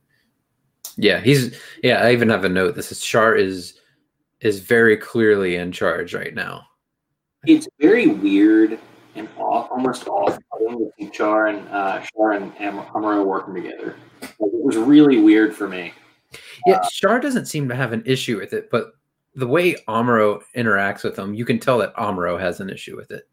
[0.98, 2.04] Yeah, he's yeah.
[2.04, 2.76] I even have a note.
[2.76, 3.80] This is Char is
[4.42, 6.68] is very clearly in charge right now.
[7.46, 8.80] It's very weird
[9.16, 10.38] and off, almost off.
[10.38, 13.96] to see Char and uh, Char and Am- Amuro working together.
[14.22, 15.94] It was really weird for me.
[16.66, 18.94] Yeah, Char doesn't seem to have an issue with it, but
[19.36, 23.12] the way Amuro interacts with him, you can tell that Amuro has an issue with
[23.12, 23.28] it.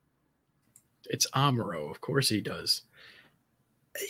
[1.06, 2.82] It's Amuro, of course he does.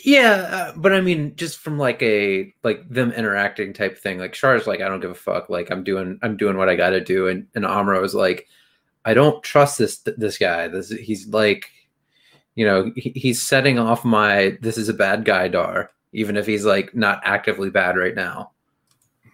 [0.03, 4.17] Yeah, uh, but I mean, just from like a like them interacting type thing.
[4.17, 5.49] Like Char's like, I don't give a fuck.
[5.49, 8.47] Like I'm doing, I'm doing what I got to do, and and Amuro is like,
[9.05, 10.67] I don't trust this this guy.
[10.67, 11.69] This he's like,
[12.55, 16.47] you know, he, he's setting off my this is a bad guy dar, even if
[16.47, 18.51] he's like not actively bad right now.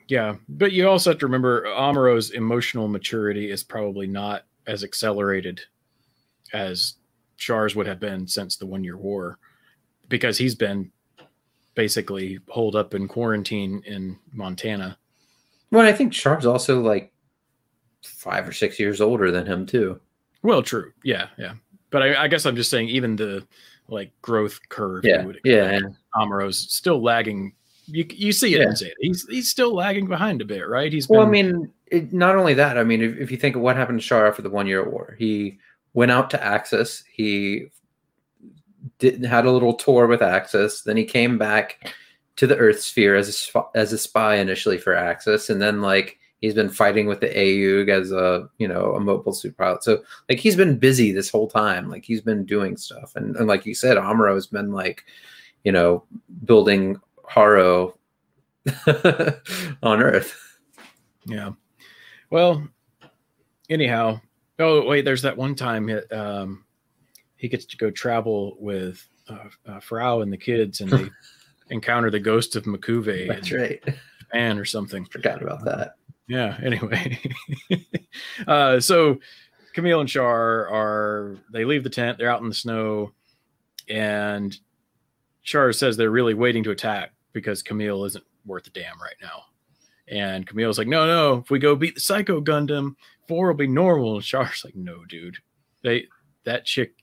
[0.09, 5.61] Yeah, but you also have to remember Amuro's emotional maturity is probably not as accelerated
[6.51, 6.95] as
[7.37, 9.39] Char's would have been since the one year war
[10.11, 10.91] because he's been
[11.73, 14.97] basically holed up in quarantine in Montana.
[15.71, 17.11] Well, I think Char's also like
[18.03, 19.99] five or six years older than him too.
[20.43, 20.91] Well, true.
[21.03, 21.53] Yeah, yeah.
[21.89, 23.47] But I, I guess I'm just saying, even the
[23.87, 25.05] like growth curve.
[25.05, 25.79] Yeah, yeah.
[26.15, 27.53] Amuro's still lagging.
[27.87, 28.67] You you see it yeah.
[28.67, 28.95] in Zeta.
[28.99, 30.91] He's he's still lagging behind a bit, right?
[30.91, 31.21] He's well.
[31.21, 32.77] Been, I mean, it, not only that.
[32.77, 34.87] I mean, if, if you think of what happened to Char after the one year
[34.87, 35.57] war, he
[35.93, 37.03] went out to Axis.
[37.11, 37.67] He
[38.99, 40.81] did had a little tour with Axis.
[40.81, 41.93] Then he came back
[42.37, 46.17] to the Earth sphere as a, as a spy initially for Axis, and then like
[46.41, 49.83] he's been fighting with the AUG as a you know a mobile suit pilot.
[49.83, 51.89] So like he's been busy this whole time.
[51.89, 55.05] Like he's been doing stuff, and, and like you said, Amuro has been like
[55.63, 56.03] you know
[56.45, 57.97] building Haro
[59.83, 60.59] on Earth.
[61.25, 61.51] Yeah.
[62.29, 62.67] Well,
[63.69, 64.21] anyhow.
[64.59, 65.89] Oh wait, there's that one time.
[66.11, 66.65] Um,
[67.41, 71.09] he gets to go travel with uh, uh, Frau and the kids, and they
[71.71, 73.27] encounter the ghost of M'Quve.
[73.27, 73.83] That's right.
[74.19, 75.05] Japan or something.
[75.05, 75.95] Forgot about that.
[76.27, 76.55] Yeah.
[76.63, 77.19] Anyway,
[78.47, 79.19] uh, so
[79.73, 82.19] Camille and Char are they leave the tent.
[82.19, 83.11] They're out in the snow,
[83.89, 84.55] and
[85.41, 89.45] Char says they're really waiting to attack because Camille isn't worth a damn right now.
[90.07, 92.95] And Camille's like, no, no, if we go beat the Psycho Gundam,
[93.27, 94.17] four will be normal.
[94.17, 95.37] And Char's like, no, dude,
[95.81, 96.05] they
[96.43, 97.00] that chick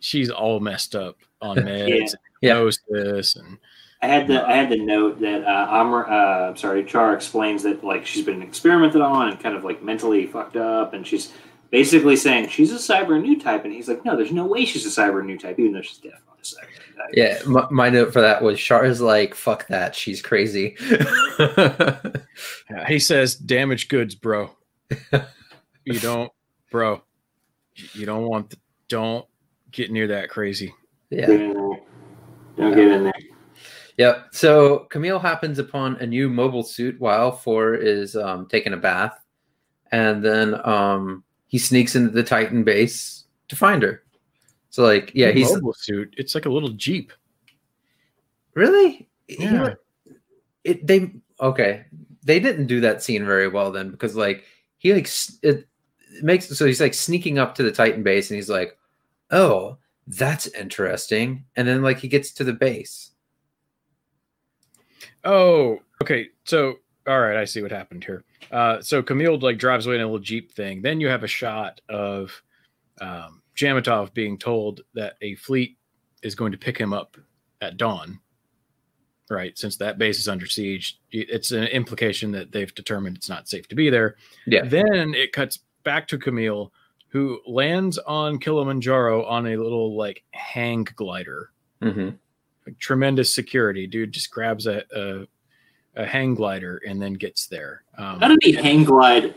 [0.00, 2.54] she's all messed up on meds, yeah.
[2.54, 3.58] hypnosis, and
[4.02, 7.84] I had to I had the note that uh, Amr, uh, sorry, Char explains that
[7.84, 11.32] like she's been experimented on and kind of like mentally fucked up, and she's
[11.70, 14.86] basically saying she's a cyber new type, and he's like, no, there's no way she's
[14.86, 17.10] a cyber new type, even though she's definitely a cyber type.
[17.12, 20.76] Yeah, my, my, note for that was Char's like, fuck that, she's crazy.
[21.38, 21.98] yeah,
[22.88, 24.50] he says, damaged goods, bro.
[25.84, 26.32] you don't,
[26.70, 27.02] bro.
[27.94, 28.56] You don't want, the,
[28.88, 29.26] don't
[29.70, 30.74] get near that crazy.
[31.10, 31.26] Yeah.
[31.26, 31.80] Don't
[32.56, 33.12] get in there.
[33.96, 34.28] Yep.
[34.32, 39.22] So Camille happens upon a new mobile suit while Four is um, taking a bath,
[39.92, 44.02] and then um, he sneaks into the Titan base to find her.
[44.70, 46.14] So like, yeah, he's mobile suit.
[46.16, 47.12] It's like a little jeep.
[48.54, 49.08] Really?
[49.28, 49.74] Yeah.
[50.64, 51.84] It they okay.
[52.22, 54.44] They didn't do that scene very well then because like
[54.78, 55.08] he like
[55.42, 55.66] it
[56.22, 58.78] makes so he's like sneaking up to the Titan base and he's like,
[59.30, 61.44] oh, that's interesting.
[61.56, 63.10] And then like he gets to the base.
[65.24, 66.28] Oh, okay.
[66.44, 68.24] So all right, I see what happened here.
[68.50, 70.82] Uh, so Camille like drives away in a little jeep thing.
[70.82, 72.42] Then you have a shot of
[73.00, 75.78] um, Jamitov being told that a fleet
[76.22, 77.16] is going to pick him up
[77.60, 78.20] at dawn.
[79.28, 83.48] Right, since that base is under siege, it's an implication that they've determined it's not
[83.48, 84.16] safe to be there.
[84.44, 84.64] Yeah.
[84.64, 86.72] Then it cuts back to Camille
[87.10, 91.50] who lands on Kilimanjaro on a little like hang glider.
[91.82, 92.10] Mm-hmm.
[92.66, 94.12] Like, tremendous security, dude.
[94.12, 95.26] Just grabs a, a,
[95.96, 97.82] a hang glider and then gets there.
[97.98, 99.34] Um, How did he hang glide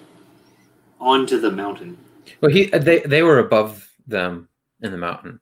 [0.99, 1.97] onto the mountain?
[2.41, 4.47] Well, he they they were above them
[4.81, 5.39] in the mountain.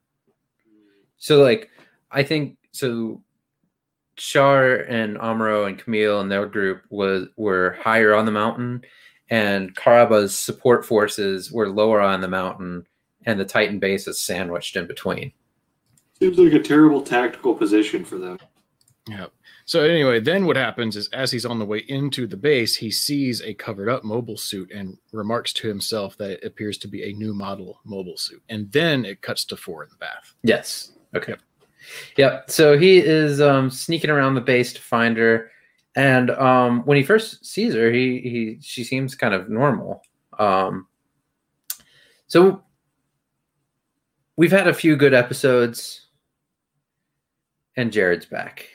[1.18, 1.70] So like,
[2.10, 3.22] I think so.
[4.16, 8.82] Char and Amuro and Camille and their group was were higher on the mountain,
[9.32, 12.86] and Karaba's support forces were lower on the mountain,
[13.24, 15.32] and the Titan base is sandwiched in between.
[16.18, 18.38] Seems like a terrible tactical position for them.
[19.08, 19.28] Yeah.
[19.64, 22.90] So anyway, then what happens is as he's on the way into the base, he
[22.90, 27.02] sees a covered up mobile suit and remarks to himself that it appears to be
[27.02, 28.42] a new model mobile suit.
[28.50, 30.34] And then it cuts to four in the bath.
[30.42, 30.92] Yes.
[31.16, 31.32] Okay.
[31.32, 31.40] Yep.
[32.18, 32.50] yep.
[32.50, 35.50] So he is um, sneaking around the base to find her.
[35.94, 40.02] And um, when he first sees her, he he she seems kind of normal.
[40.38, 40.86] Um,
[42.26, 42.62] so
[44.36, 46.06] we've had a few good episodes,
[47.76, 48.68] and Jared's back.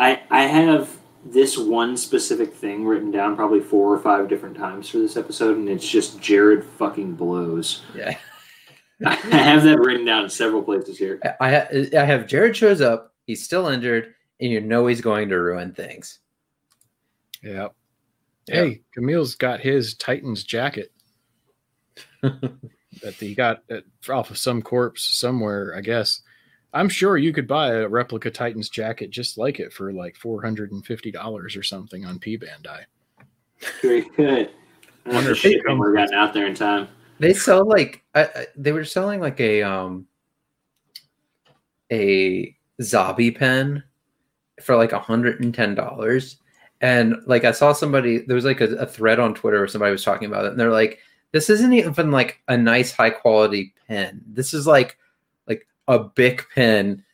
[0.00, 4.88] I I have this one specific thing written down probably four or five different times
[4.88, 7.82] for this episode, and it's just Jared fucking blows.
[7.94, 8.16] Yeah.
[9.06, 11.20] I have that written down in several places here.
[11.40, 13.14] I I have Jared shows up.
[13.26, 16.18] He's still injured, and you know he's going to ruin things.
[17.42, 17.68] Yeah.
[18.46, 20.90] Hey, Camille's got his Titans jacket
[22.22, 26.22] that he got at, off of some corpse somewhere, I guess.
[26.72, 30.42] I'm sure you could buy a replica Titans jacket just like it for like four
[30.42, 32.84] hundred and fifty dollars or something on P Bandai.
[33.82, 34.50] Very good.
[35.06, 36.88] I Wonder wonder if if it would gotten out there in time.
[37.18, 40.06] They sell like I, I, they were selling like a um
[41.92, 43.82] a Zabi pen
[44.62, 46.36] for like hundred and ten dollars,
[46.80, 49.92] and like I saw somebody there was like a, a thread on Twitter where somebody
[49.92, 50.98] was talking about it, and they're like,
[51.32, 54.22] "This isn't even like a nice high quality pen.
[54.26, 54.96] This is like
[55.46, 57.04] like a Bic pen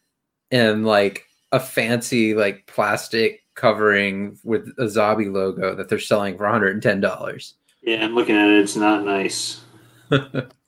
[0.50, 6.44] and like a fancy like plastic covering with a Zabi logo that they're selling for
[6.44, 8.60] one hundred and ten dollars." Yeah, I'm looking at it.
[8.62, 9.60] It's not nice.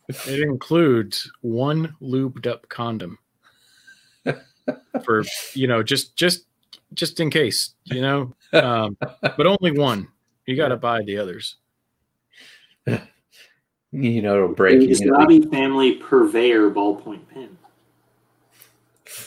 [0.09, 3.19] It includes one lubed up condom
[5.05, 6.47] for you know just just
[6.95, 10.09] just in case you know, um, but only one.
[10.47, 11.57] You got to buy the others.
[13.91, 14.83] You know, it'll break.
[14.83, 17.57] It's you know, Robbie Family Purveyor ballpoint pen.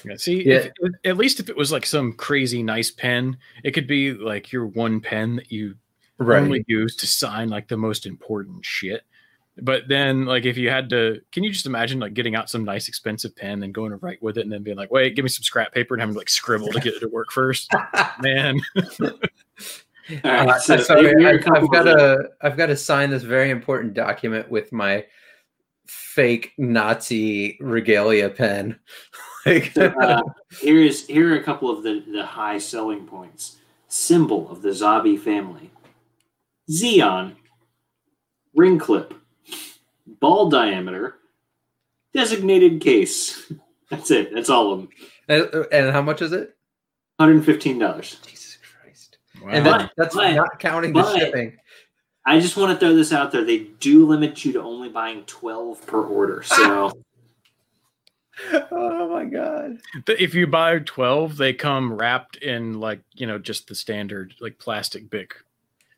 [0.06, 0.68] Yeah, see, Yeah.
[0.80, 4.52] if, at least if it was like some crazy nice pen, it could be like
[4.52, 5.76] your one pen that you
[6.20, 6.44] right.
[6.44, 9.02] only use to sign like the most important shit.
[9.58, 12.64] But then, like, if you had to, can you just imagine like getting out some
[12.64, 15.24] nice expensive pen and going to write with it, and then being like, "Wait, give
[15.24, 17.70] me some scrap paper," and having to like scribble to get it to work first?
[18.22, 18.60] Man,
[20.24, 22.66] All right, Uh, so sorry, here are a I, couple I've got to I've got
[22.68, 25.06] to sign this very important document with my
[25.86, 28.80] fake Nazi regalia pen.
[29.46, 30.22] like, So, uh,
[30.60, 33.58] here is here are a couple of the, the high selling points.
[33.88, 35.70] Symbol of the Zabi family.
[36.70, 37.36] Zeon.
[38.56, 39.14] Ring clip.
[40.20, 41.16] Ball diameter.
[42.14, 43.52] Designated case.
[43.90, 44.34] That's it.
[44.34, 44.90] That's all of them.
[45.28, 46.56] and, and how much is it?
[47.20, 48.26] $115.
[48.26, 49.18] Jesus Christ!
[49.42, 49.50] wow.
[49.52, 51.58] And But- that, that's but- not counting the shipping.
[52.26, 53.44] I just want to throw this out there.
[53.44, 56.44] They do limit you to only buying 12 per order.
[56.52, 56.90] Ah!
[56.92, 57.04] So
[58.72, 59.80] Oh my god!
[60.08, 64.58] If you buy twelve, they come wrapped in like you know just the standard like
[64.58, 65.36] plastic bic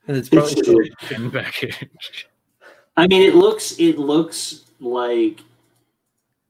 [0.08, 2.28] And it's probably It's- still- in package.
[2.96, 5.40] I mean it looks it looks like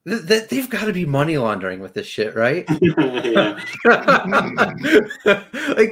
[0.06, 2.68] th- th- they've got to be money laundering with this shit, right?
[2.68, 2.80] like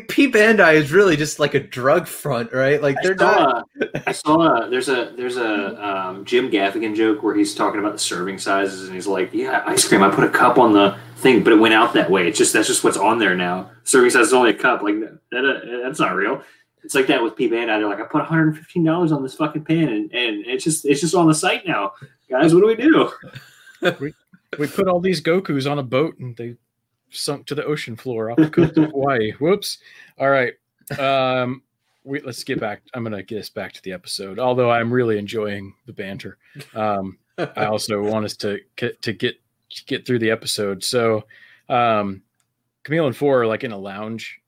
[0.09, 2.83] P Bandai is really just like a drug front, right?
[2.83, 3.69] Like I they're saw, not.
[3.81, 7.81] a- I saw a, there's a there's a um, Jim Gaffigan joke where he's talking
[7.81, 10.03] about the serving sizes and he's like, yeah, ice cream.
[10.03, 12.29] I put a cup on the thing, but it went out that way.
[12.29, 13.71] It's just that's just what's on there now.
[13.85, 14.83] Serving size is only a cup.
[14.83, 14.97] Like
[15.31, 16.43] that, uh, that's not real.
[16.85, 17.79] It's like that with P Bandai.
[17.79, 21.01] They're like, I put 115 dollars on this fucking pen, and, and it's just it's
[21.01, 21.93] just on the site now,
[22.29, 22.55] guys.
[22.55, 23.11] What do we do?
[24.59, 26.57] We put all these Goku's on a boat and they
[27.09, 29.33] sunk to the ocean floor off the coast of Hawaii.
[29.41, 29.79] Whoops.
[30.19, 30.53] All right.
[30.99, 31.63] Um,
[32.05, 32.83] we, let's get back.
[32.93, 34.39] I'm going to get us back to the episode.
[34.39, 36.37] Although I'm really enjoying the banter.
[36.75, 39.37] Um, I also want us to get- to get
[39.87, 40.85] get through the episode.
[40.85, 41.25] So,
[41.71, 42.21] um,
[42.83, 44.39] Camille and Four are like in a lounge,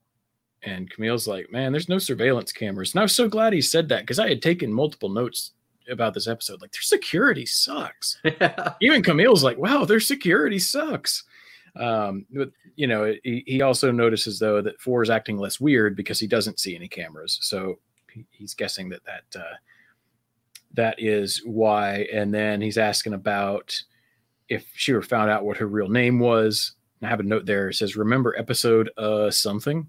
[0.64, 3.88] and Camille's like, "Man, there's no surveillance cameras." And I was so glad he said
[3.88, 5.52] that because I had taken multiple notes
[5.90, 6.60] about this episode.
[6.62, 8.20] Like, their security sucks.
[8.80, 11.24] Even Camille's like, "Wow, their security sucks."
[11.76, 15.96] Um, but you know, he, he also notices though that Four is acting less weird
[15.96, 17.38] because he doesn't see any cameras.
[17.42, 17.78] So
[18.30, 19.54] he's guessing that that uh,
[20.74, 22.06] that is why.
[22.12, 23.76] And then he's asking about
[24.48, 26.72] if she were found out what her real name was.
[27.00, 27.70] And I have a note there.
[27.70, 29.88] It says, "Remember episode uh something."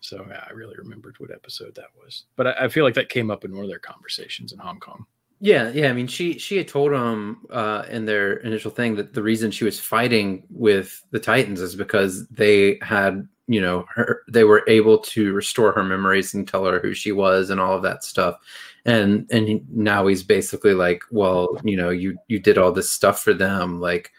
[0.00, 2.24] So yeah, I really remembered what episode that was.
[2.36, 4.80] But I, I feel like that came up in one of their conversations in Hong
[4.80, 5.06] Kong.
[5.40, 5.88] Yeah, yeah.
[5.88, 9.50] I mean, she she had told him uh, in their initial thing that the reason
[9.50, 14.64] she was fighting with the Titans is because they had, you know, her they were
[14.66, 18.02] able to restore her memories and tell her who she was and all of that
[18.02, 18.36] stuff.
[18.84, 22.90] And and he, now he's basically like, well, you know, you you did all this
[22.90, 24.10] stuff for them, like,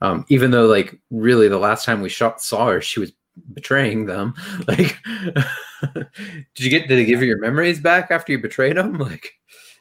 [0.00, 3.12] um, even though like really the last time we shot, saw her, she was
[3.54, 4.34] betraying them.
[4.68, 4.98] Like,
[5.94, 6.06] did
[6.58, 8.98] you get did they give you your memories back after you betrayed them?
[8.98, 9.32] Like.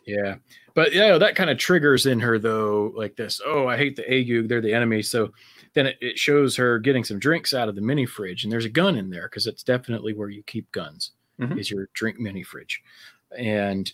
[0.07, 0.35] Yeah.
[0.73, 4.03] But yeah, that kind of triggers in her though, like this, oh, I hate the
[4.03, 5.01] Agu, they're the enemy.
[5.03, 5.31] So
[5.73, 8.65] then it, it shows her getting some drinks out of the mini fridge, and there's
[8.65, 11.59] a gun in there because it's definitely where you keep guns, Mhm.
[11.59, 12.81] is your drink mini fridge.
[13.37, 13.91] And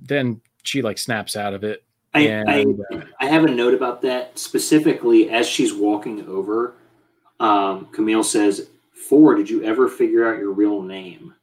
[0.00, 1.82] then she like snaps out of it.
[2.14, 2.64] I, And, I,
[2.96, 6.74] uh, I have a note about that specifically as she's walking over.
[7.40, 8.68] Um, Camille says,
[9.08, 11.34] Four, did you ever figure out your real name?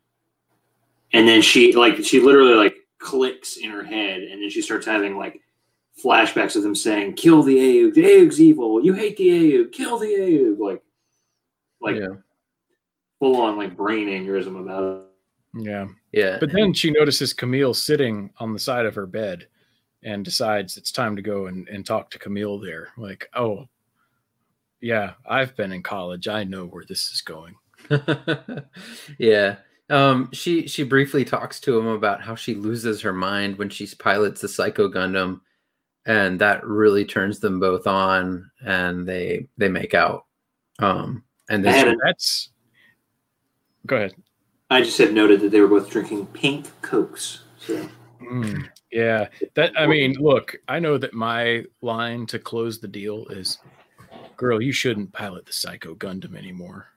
[1.14, 4.86] And then she like she literally like clicks in her head, and then she starts
[4.86, 5.42] having like
[6.04, 7.94] flashbacks of them saying, "Kill the Aug.
[7.94, 8.84] The Aug's evil.
[8.84, 9.72] You hate the Aug.
[9.74, 10.82] Kill the Aug." Like,
[11.82, 12.16] like yeah.
[13.20, 15.12] full on like brain aneurysm about it.
[15.54, 15.88] Yeah.
[16.12, 16.38] Yeah.
[16.40, 19.48] But then she notices Camille sitting on the side of her bed
[20.04, 22.90] and decides it's time to go and, and talk to Camille there.
[22.98, 23.68] Like, oh,
[24.82, 26.28] yeah, I've been in college.
[26.28, 27.56] I know where this is going.
[29.18, 29.58] yeah.
[29.90, 33.88] Um, she she briefly talks to him about how she loses her mind when she
[34.00, 35.42] pilots the Psycho Gundam,
[36.06, 40.26] and that really turns them both on, and they they make out.
[40.80, 42.50] Um, and I this, a- That's
[43.86, 44.16] go ahead.
[44.70, 47.42] I just had noted that they were both drinking pink cokes.
[47.60, 47.90] So
[48.22, 53.26] Mm, yeah, that I mean, look, I know that my line to close the deal
[53.28, 53.58] is,
[54.42, 56.88] "Girl, you shouldn't pilot the Psycho Gundam anymore."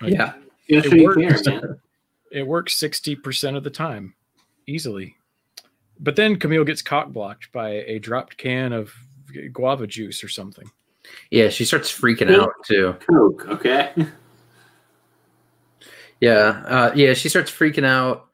[0.00, 0.32] Like, yeah,
[0.66, 1.42] you It works.
[1.42, 1.78] care,
[2.32, 4.14] it works sixty percent of the time,
[4.66, 5.14] easily.
[6.00, 8.92] But then Camille gets cock blocked by a dropped can of
[9.52, 10.68] guava juice or something.
[11.30, 11.48] yeah.
[11.48, 12.96] She starts freaking out too.
[13.08, 13.92] Coke, okay.
[16.20, 17.14] Yeah, uh, yeah.
[17.14, 18.26] She starts freaking out.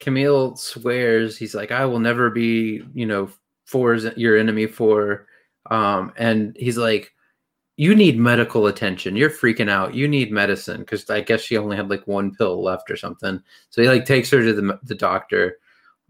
[0.00, 3.30] Camille swears he's like, "I will never be, you know,
[3.64, 5.26] for your enemy for,"
[5.70, 7.12] um, and he's like,
[7.78, 9.16] "You need medical attention.
[9.16, 9.94] You're freaking out.
[9.94, 13.40] You need medicine." Because I guess she only had like one pill left or something.
[13.70, 15.56] So he like takes her to the the doctor.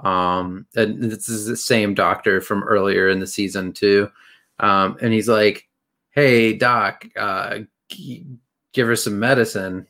[0.00, 4.10] Um, and this is the same doctor from earlier in the season too.
[4.58, 5.68] Um, and he's like,
[6.10, 8.26] "Hey, doc, uh, g-
[8.72, 9.86] give her some medicine."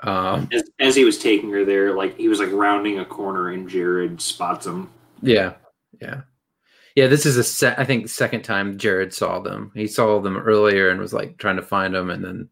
[0.00, 3.50] Um, As, as he was taking her there, like he was like rounding a corner,
[3.50, 4.90] and Jared spots him.
[5.22, 5.54] Yeah,
[6.00, 6.22] yeah,
[6.96, 7.06] yeah.
[7.06, 7.78] This is a set.
[7.78, 9.72] I think second time Jared saw them.
[9.74, 12.48] He saw them earlier and was like trying to find them, and then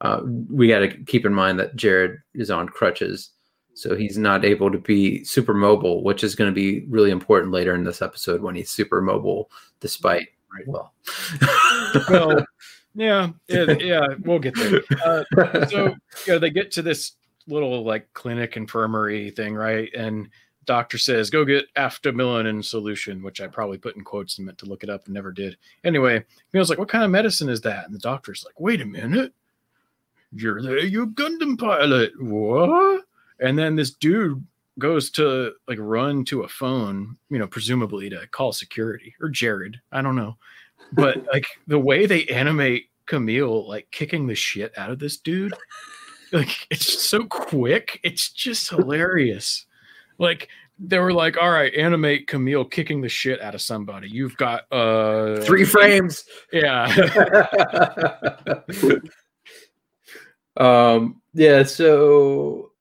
[0.00, 0.20] uh,
[0.50, 3.30] we got to keep in mind that Jared is on crutches,
[3.74, 7.52] so he's not able to be super mobile, which is going to be really important
[7.52, 9.50] later in this episode when he's super mobile,
[9.80, 10.28] despite
[10.66, 10.94] well.
[12.10, 12.44] Well,
[12.94, 14.82] yeah, yeah, yeah, we'll get there.
[15.04, 15.86] Uh, so
[16.26, 17.12] you know they get to this
[17.46, 20.28] little like clinic infirmary thing right and
[20.66, 24.66] doctor says go get aftamilin solution which i probably put in quotes and meant to
[24.66, 25.56] look it up and never did.
[25.84, 27.86] Anyway he was like what kind of medicine is that?
[27.86, 29.32] And the doctor's like wait a minute.
[30.32, 32.12] You're the you gundam pilot.
[32.20, 33.04] What?
[33.40, 34.44] And then this dude
[34.78, 39.80] goes to like run to a phone you know presumably to call security or jared.
[39.92, 40.36] I don't know.
[40.92, 45.54] But like the way they animate camille like kicking the shit out of this dude
[46.32, 48.00] like it's so quick.
[48.02, 49.66] It's just hilarious
[50.18, 50.48] like
[50.78, 54.70] they were like all right animate camille kicking the shit out of somebody you've got
[54.72, 56.24] uh Three frames.
[56.52, 56.86] yeah
[60.56, 61.20] um.
[61.36, 61.64] Yeah.
[61.64, 62.72] So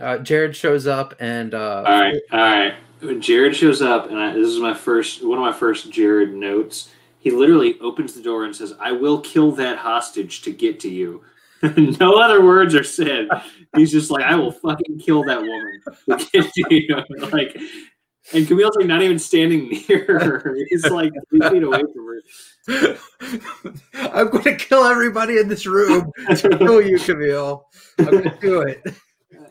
[0.00, 2.74] uh, Jared shows up and uh, All right, all right.
[3.00, 6.34] When Jared shows up, and I, this is my first one of my first Jared
[6.34, 6.90] notes.
[7.20, 10.88] He literally opens the door and says, "I will kill that hostage to get to
[10.88, 11.22] you."
[12.00, 13.28] no other words are said.
[13.74, 15.80] He's just like, "I will fucking kill that woman
[16.18, 17.32] to get.
[17.32, 17.56] Like,
[18.32, 20.56] and Camille's like not even standing near her.
[20.68, 22.06] He's like three feet away from
[22.68, 22.98] her.
[23.94, 27.66] I'm going to kill everybody in this room to kill you, Camille.
[27.98, 28.82] I'm going to do it.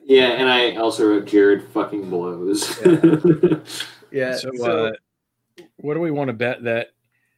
[0.04, 2.80] Yeah, and I also wrote Jared fucking blows.
[4.12, 4.36] Yeah.
[4.36, 4.92] so, uh,
[5.78, 6.90] what do we want to bet that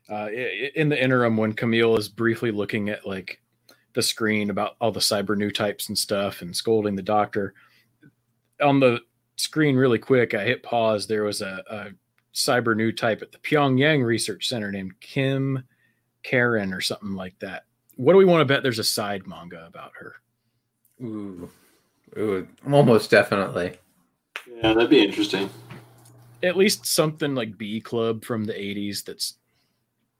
[0.10, 0.30] uh,
[0.76, 3.42] in the interim when camille is briefly looking at like
[3.98, 7.56] the screen about all the cyber new types and stuff and scolding the doctor
[8.62, 9.00] on the
[9.38, 11.88] screen really quick i hit pause there was a, a
[12.32, 15.64] cyber new type at the pyongyang research center named kim
[16.22, 17.64] karen or something like that
[17.96, 20.14] what do we want to bet there's a side manga about her
[21.02, 21.50] Ooh.
[22.20, 23.78] Ooh, almost definitely.
[24.48, 25.50] yeah, that'd be interesting.
[26.44, 29.40] at least something like b club from the 80s that's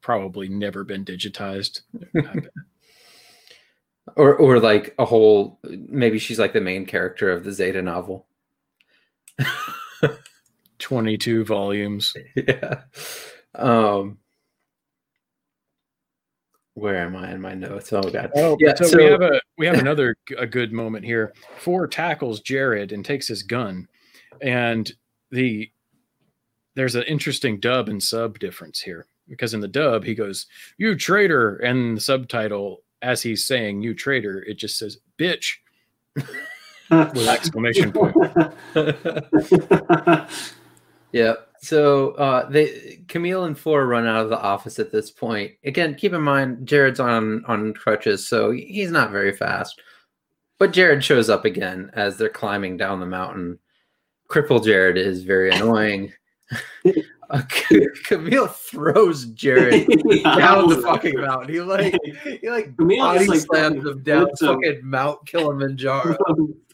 [0.02, 1.82] probably never been digitized
[2.18, 2.50] I bet.
[4.18, 8.26] Or, or like a whole, maybe she's like the main character of the Zeta novel.
[10.80, 12.16] 22 volumes.
[12.36, 12.82] yeah.
[13.56, 14.18] Um,
[16.74, 17.92] where am I in my notes?
[17.94, 18.32] Oh god.
[18.36, 21.34] Oh, Yeah, so, so- we have a we have another a good moment here.
[21.58, 23.88] Four tackles Jared and takes his gun,
[24.42, 24.92] and
[25.32, 25.72] the
[26.76, 30.46] there's an interesting dub and sub difference here because in the dub he goes
[30.78, 35.56] "you traitor" and the subtitle as he's saying "you traitor" it just says "bitch"
[36.90, 38.16] with exclamation point.
[41.14, 41.34] Yeah.
[41.62, 45.54] So uh, they Camille and Four run out of the office at this point.
[45.64, 49.82] Again, keep in mind Jared's on on crutches, so he's not very fast.
[50.60, 53.60] but Jared shows up again as they're climbing down the mountain.
[54.30, 56.12] Cripple Jared is very annoying.
[58.06, 59.88] Camille throws Jared
[60.24, 61.54] down the fucking mountain.
[61.54, 61.96] He like
[62.42, 64.48] he like Camille body like, slams him down flips him.
[64.48, 66.18] fucking Mount Kilimanjaro.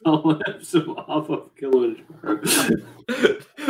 [0.03, 2.41] Flips him off of Kilimanjaro.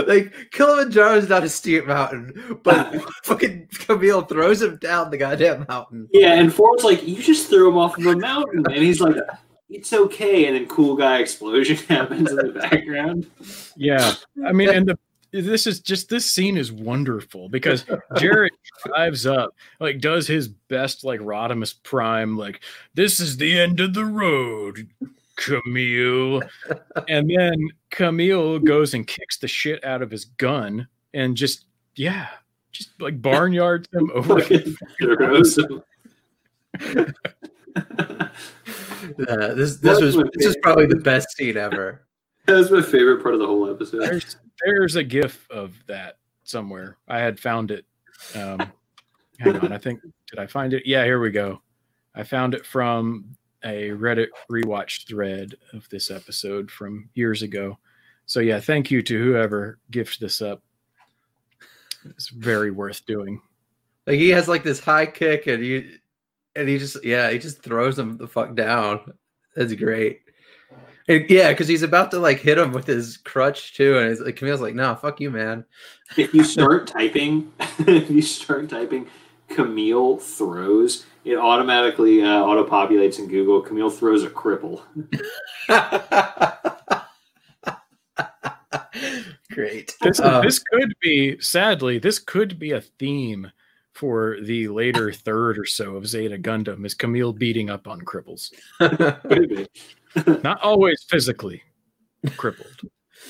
[0.07, 5.65] like Kilimanjaro is not a steep mountain, but fucking Camille throws him down the goddamn
[5.69, 6.09] mountain.
[6.11, 9.15] Yeah, and Four's like, you just threw him off of a mountain, and he's like,
[9.69, 10.47] it's okay.
[10.47, 13.29] And then cool guy explosion happens in the background.
[13.77, 14.15] Yeah,
[14.45, 14.99] I mean, and the
[15.41, 17.85] this is just this scene is wonderful because
[18.17, 18.53] Jared
[18.85, 22.61] drives up, like does his best like Rodimus Prime, like
[22.93, 24.87] this is the end of the road,
[25.35, 26.41] Camille,
[27.09, 27.55] and then
[27.89, 31.65] Camille goes and kicks the shit out of his gun and just
[31.95, 32.27] yeah,
[32.71, 34.39] just like barnyards him over.
[34.39, 34.77] Fucking.
[39.27, 42.03] Uh, this this That's was this is probably the best scene ever.
[42.45, 44.01] That was my favorite part of the whole episode.
[44.01, 46.97] There's there's a gif of that somewhere.
[47.07, 47.85] I had found it.
[48.35, 48.59] Um,
[49.39, 50.83] hang on, I think did I find it?
[50.85, 51.61] Yeah, here we go.
[52.15, 57.77] I found it from a Reddit rewatch thread of this episode from years ago.
[58.25, 60.61] So yeah, thank you to whoever gifted this up.
[62.05, 63.41] It's very worth doing.
[64.05, 65.97] Like he has like this high kick, and he
[66.55, 69.13] and he just yeah he just throws him the fuck down.
[69.55, 70.21] That's great.
[71.07, 74.35] And, yeah, because he's about to like hit him with his crutch too, and like
[74.35, 75.65] Camille's like, "No, fuck you, man."
[76.17, 79.07] if you start typing, if you start typing
[79.49, 83.61] Camille throws, it automatically uh, auto populates in Google.
[83.61, 84.81] Camille throws a cripple.
[89.51, 89.93] Great.
[90.01, 93.51] This Uh, this could be sadly this could be a theme
[93.91, 98.51] for the later third or so of Zeta Gundam is Camille beating up on cripples.
[100.15, 100.39] Maybe.
[100.43, 101.63] Not always physically
[102.37, 102.81] crippled.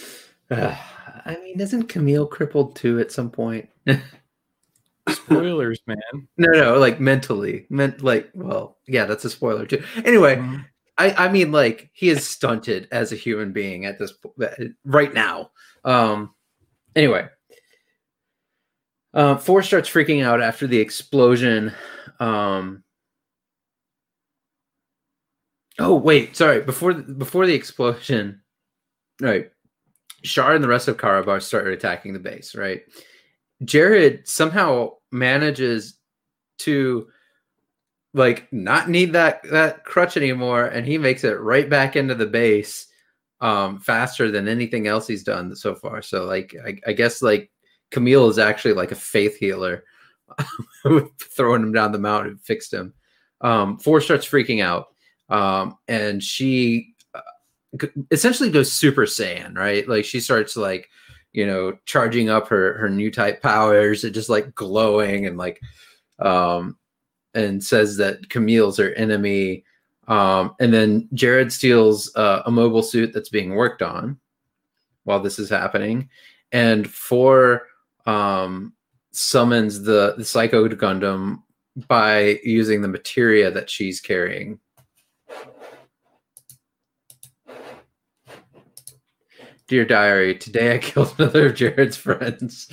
[0.52, 3.70] I mean, isn't Camille crippled too at some point?
[5.10, 6.28] Spoilers, man.
[6.38, 9.84] No, no, like mentally, meant like, well, yeah, that's a spoiler too.
[10.06, 10.42] Anyway,
[10.98, 14.34] I, I mean, like he is stunted as a human being at this po-
[14.86, 15.52] right now.
[15.84, 16.34] Um,
[16.96, 17.28] anyway,
[19.14, 21.74] uh, Four starts freaking out after the explosion.
[22.20, 22.83] Um,
[25.80, 26.62] oh wait, sorry.
[26.62, 28.42] Before before the explosion,
[29.22, 29.50] right?
[30.24, 32.56] Char and the rest of Karaba started attacking the base.
[32.56, 32.84] Right?
[33.64, 35.96] Jared somehow manages
[36.60, 37.08] to
[38.14, 42.26] like not need that that crutch anymore and he makes it right back into the
[42.26, 42.88] base
[43.42, 47.50] um faster than anything else he's done so far so like i, I guess like
[47.92, 49.84] camille is actually like a faith healer
[51.20, 52.94] throwing him down the mountain fixed him
[53.42, 54.93] um four starts freaking out
[55.34, 60.90] um and she uh, essentially goes super saiyan right like she starts like
[61.34, 65.60] you know charging up her her new type powers and just like glowing and like
[66.20, 66.78] um
[67.34, 69.64] and says that Camille's her enemy.
[70.08, 74.20] Um, and then Jared steals uh, a mobile suit that's being worked on
[75.06, 76.10] while this is happening,
[76.52, 77.68] and four
[78.06, 78.74] um,
[79.12, 81.42] summons the the Psycho Gundam
[81.88, 84.60] by using the materia that she's carrying.
[89.74, 92.68] Dear diary, today I killed another of Jared's friends.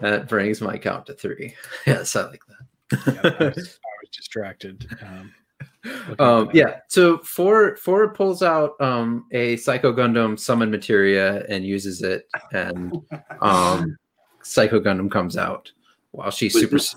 [0.00, 1.54] That brings my count to three.
[1.86, 3.14] Yes, I like that.
[3.14, 4.86] Yeah, I, was, I was distracted.
[5.02, 5.34] Um,
[6.18, 12.00] um yeah so four four pulls out um a psycho gundam summon materia and uses
[12.00, 12.96] it and
[13.42, 13.94] um
[14.42, 15.70] psycho gundam comes out
[16.12, 16.96] while she Was super this,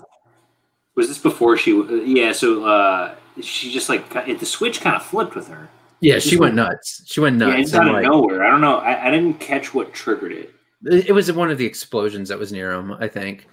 [0.94, 1.80] was this before she?
[2.06, 2.32] Yeah.
[2.32, 5.68] So uh, she just like it, the switch kind of flipped with her.
[6.00, 8.44] Yeah she went nuts she went Yeah, nuts it's out of like, nowhere.
[8.44, 8.78] I don't know.
[8.78, 10.54] I, I didn't catch what triggered it.
[10.86, 13.46] it was one of the explosions that was near him i think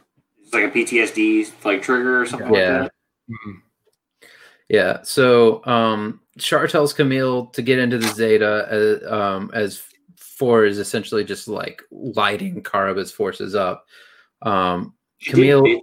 [0.44, 2.82] It's like a PTSD like trigger or something Yeah.
[2.82, 2.92] like that.
[3.32, 3.54] Mhm.
[4.70, 9.82] yeah so um Char tells camille to get into the zeta as, um as
[10.18, 13.86] four is essentially just like lighting karaba's forces up
[14.42, 15.82] um She Camille-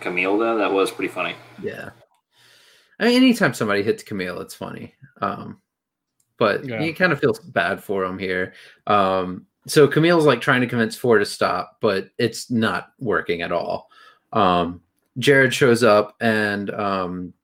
[0.00, 0.58] Camille though.
[0.58, 1.34] That was pretty funny.
[1.60, 1.90] Yeah.
[3.00, 4.94] I mean, anytime somebody hits Camille, it's funny.
[5.20, 5.60] Um,
[6.38, 6.82] but Yeah.
[6.82, 8.54] you kind of feel bad for him here.
[8.86, 13.52] Um, so Camille's like trying to convince Four to stop, but it's not working at
[13.52, 13.90] all.
[14.32, 14.80] Um,
[15.18, 17.34] Jared shows up and um,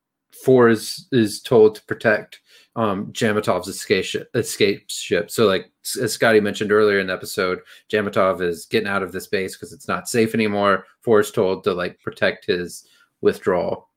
[0.45, 2.41] Four is, is told to protect
[2.77, 5.31] um, Jamitov's escape ship, escape ship.
[5.31, 5.71] So, like
[6.01, 7.61] as Scotty mentioned earlier in the episode,
[7.93, 10.85] Jamatov is getting out of this base because it's not safe anymore.
[11.03, 12.87] Four is told to like protect his
[13.21, 13.91] withdrawal.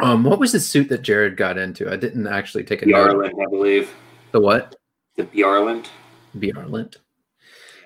[0.00, 1.90] Um, what was the suit that Jared got into?
[1.92, 3.10] I didn't actually take a note.
[3.10, 3.94] Yarland, I believe.
[4.32, 4.76] The what?
[5.16, 5.86] The Yarland.
[6.38, 6.96] Bjarlint.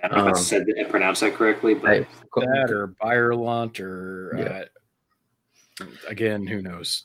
[0.02, 2.06] I don't know if I Um, said I pronounced that correctly, but I-
[2.36, 4.64] that or Byerlunt or Yeah.
[5.80, 7.04] uh, again, who knows?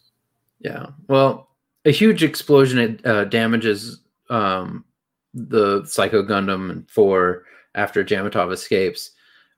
[0.60, 0.88] Yeah.
[1.08, 1.50] Well,
[1.86, 4.00] a huge explosion uh, damages
[4.30, 4.86] um,
[5.34, 7.44] the Psycho Gundam and four
[7.76, 9.12] after Jamitov escapes,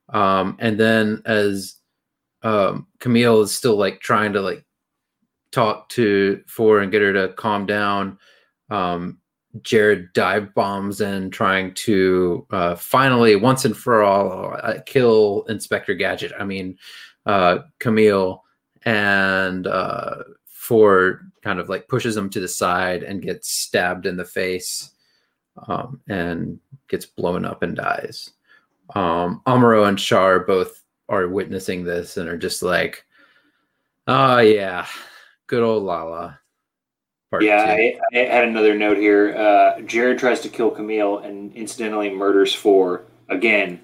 [0.09, 1.75] um, and then as
[2.41, 4.64] um, Camille is still like trying to like
[5.55, 8.19] talk to four and get her to calm down.
[8.69, 9.19] Um,
[9.61, 15.93] Jared dive bombs in, trying to uh, finally, once and for all, uh, kill Inspector
[15.93, 16.33] Gadget.
[16.37, 16.77] I mean,
[17.25, 18.43] uh, Camille
[18.83, 20.23] and uh,
[21.41, 24.91] kind of like pushes him to the side and gets stabbed in the face
[25.67, 28.31] um, and gets blown up and dies.
[28.93, 33.05] Um, and Char both are witnessing this and are just like,
[34.07, 34.85] oh, yeah,
[35.47, 36.39] good old Lala.
[37.31, 37.99] Part yeah, two.
[38.13, 39.35] I, I had another note here.
[39.35, 43.03] Uh, Jared tries to kill Camille and incidentally murders four.
[43.29, 43.81] Again,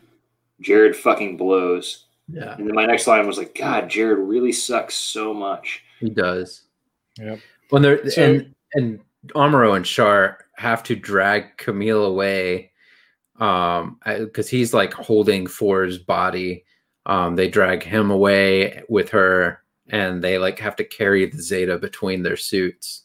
[0.59, 2.05] Jared fucking blows.
[2.31, 5.83] yeah, And then my next line was like, God, Jared really sucks so much.
[5.99, 6.63] he does.
[7.19, 7.39] Yep.
[7.69, 8.99] When they're So- and and
[9.35, 12.71] Amuro and Char have to drag Camille away,
[13.39, 16.63] um, because he's like holding Four's body.
[17.05, 21.77] Um, they drag him away with her, and they like have to carry the Zeta
[21.77, 23.03] between their suits.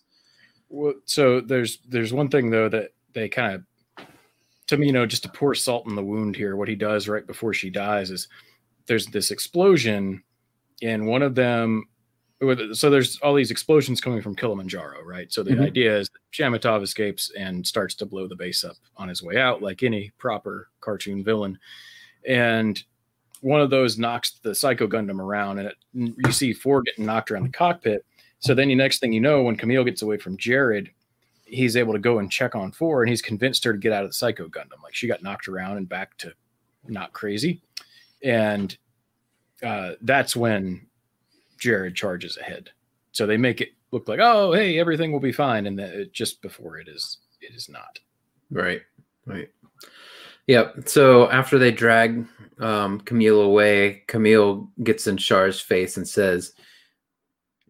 [0.68, 3.64] Well, so there's there's one thing though that they kind of
[4.68, 7.06] to me, you know, just to pour salt in the wound here, what he does
[7.06, 8.26] right before she dies is
[8.86, 10.22] there's this explosion,
[10.82, 11.84] and one of them.
[12.72, 15.32] So there's all these explosions coming from Kilimanjaro, right?
[15.32, 15.66] So the Mhm.
[15.68, 19.62] idea is Jamitov escapes and starts to blow the base up on his way out,
[19.62, 21.58] like any proper cartoon villain.
[22.26, 22.82] And
[23.40, 27.30] one of those knocks the Psycho Gundam around, and it, you see four getting knocked
[27.30, 28.04] around the cockpit.
[28.38, 30.90] So then, the next thing you know, when Camille gets away from Jared,
[31.44, 34.04] he's able to go and check on four, and he's convinced her to get out
[34.04, 34.82] of the Psycho Gundam.
[34.82, 36.32] Like she got knocked around and back to
[36.86, 37.62] not crazy,
[38.22, 38.76] and
[39.62, 40.86] uh, that's when
[41.58, 42.70] Jared charges ahead.
[43.12, 46.42] So they make it look like, oh, hey, everything will be fine, and that just
[46.42, 47.98] before it is, it is not.
[48.50, 48.82] Right.
[49.24, 49.48] Right.
[50.46, 50.88] Yep.
[50.88, 52.26] So after they drag
[52.60, 56.52] um, Camille away, Camille gets in Char's face and says,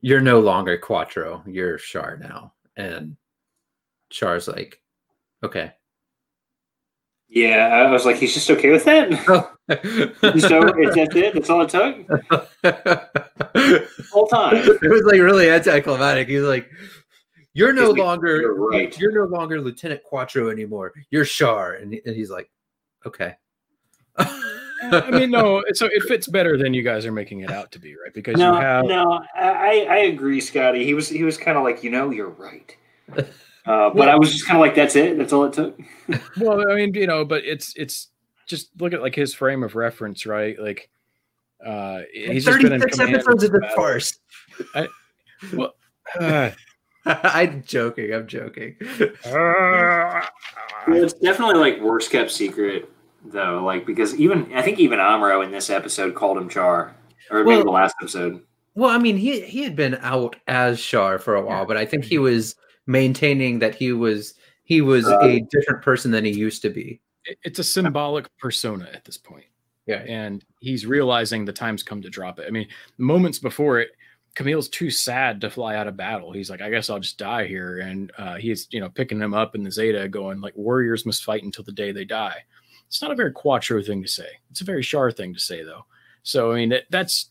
[0.01, 1.43] "You're no longer Quattro.
[1.47, 3.17] You're Char now." And
[4.11, 4.81] Char's like,
[5.43, 5.73] "Okay."
[7.29, 9.11] Yeah, I was like, he's just okay with that.
[9.69, 11.35] Over, it's that's it.
[11.35, 12.07] That's all it took.
[14.13, 14.55] Whole time.
[14.55, 16.29] it was like really anticlimactic.
[16.29, 16.71] He's like,
[17.53, 20.93] "You're no longer "You're right." You're no longer Lieutenant Quattro anymore.
[21.11, 22.49] You're Char." And, and he's like,
[23.07, 23.37] "Okay."
[24.93, 27.79] I mean, no, so it fits better than you guys are making it out to
[27.79, 28.13] be, right?
[28.13, 30.85] Because No, you have no, I, I agree, Scotty.
[30.85, 32.77] He was he was kind of like, you know, you're right.
[33.67, 35.19] Uh, but I was just kind of like, that's it.
[35.19, 35.77] That's all it took.
[36.41, 38.11] well, I mean, you know, but it's it's
[38.47, 40.57] just look at like his frame of reference, right?
[40.57, 40.89] Like
[41.67, 43.75] uh he's just been in 36 command episodes of the battle.
[43.75, 44.21] farce.
[45.53, 45.75] Well,
[46.21, 46.51] uh,
[47.07, 48.15] I'm joking.
[48.15, 48.77] I'm joking.
[49.25, 50.23] Well,
[50.87, 52.89] it's definitely like worst kept secret
[53.33, 56.95] though, like because even I think even Amuro in this episode called him Char,
[57.31, 58.43] or maybe the last episode.
[58.75, 61.87] Well, I mean, he he had been out as Char for a while, but I
[61.87, 62.57] think he was
[62.87, 67.01] maintaining that he was he was Uh, a different person than he used to be.
[67.43, 69.45] it's a symbolic persona at this point.
[69.87, 70.03] Yeah.
[70.09, 72.47] and he's realizing the time's come to drop it.
[72.49, 72.67] I mean,
[72.99, 73.91] moments before it,
[74.35, 76.33] Camille's too sad to fly out of battle.
[76.33, 77.79] He's like, I guess I'll just die here.
[77.79, 81.23] And uh, he's, you know, picking him up in the Zeta, going like, warriors must
[81.25, 82.39] fight until the day they die.
[82.89, 84.29] It's not a very Quattro thing to say.
[84.51, 85.85] It's a very Char thing to say, though.
[86.23, 87.31] So I mean, that, that's,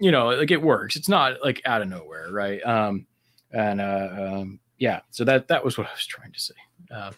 [0.00, 0.96] you know, like it works.
[0.96, 2.64] It's not like out of nowhere, right?
[2.64, 3.06] Um,
[3.50, 6.54] and uh, um, yeah, so that that was what I was trying to say.
[6.90, 7.10] Uh,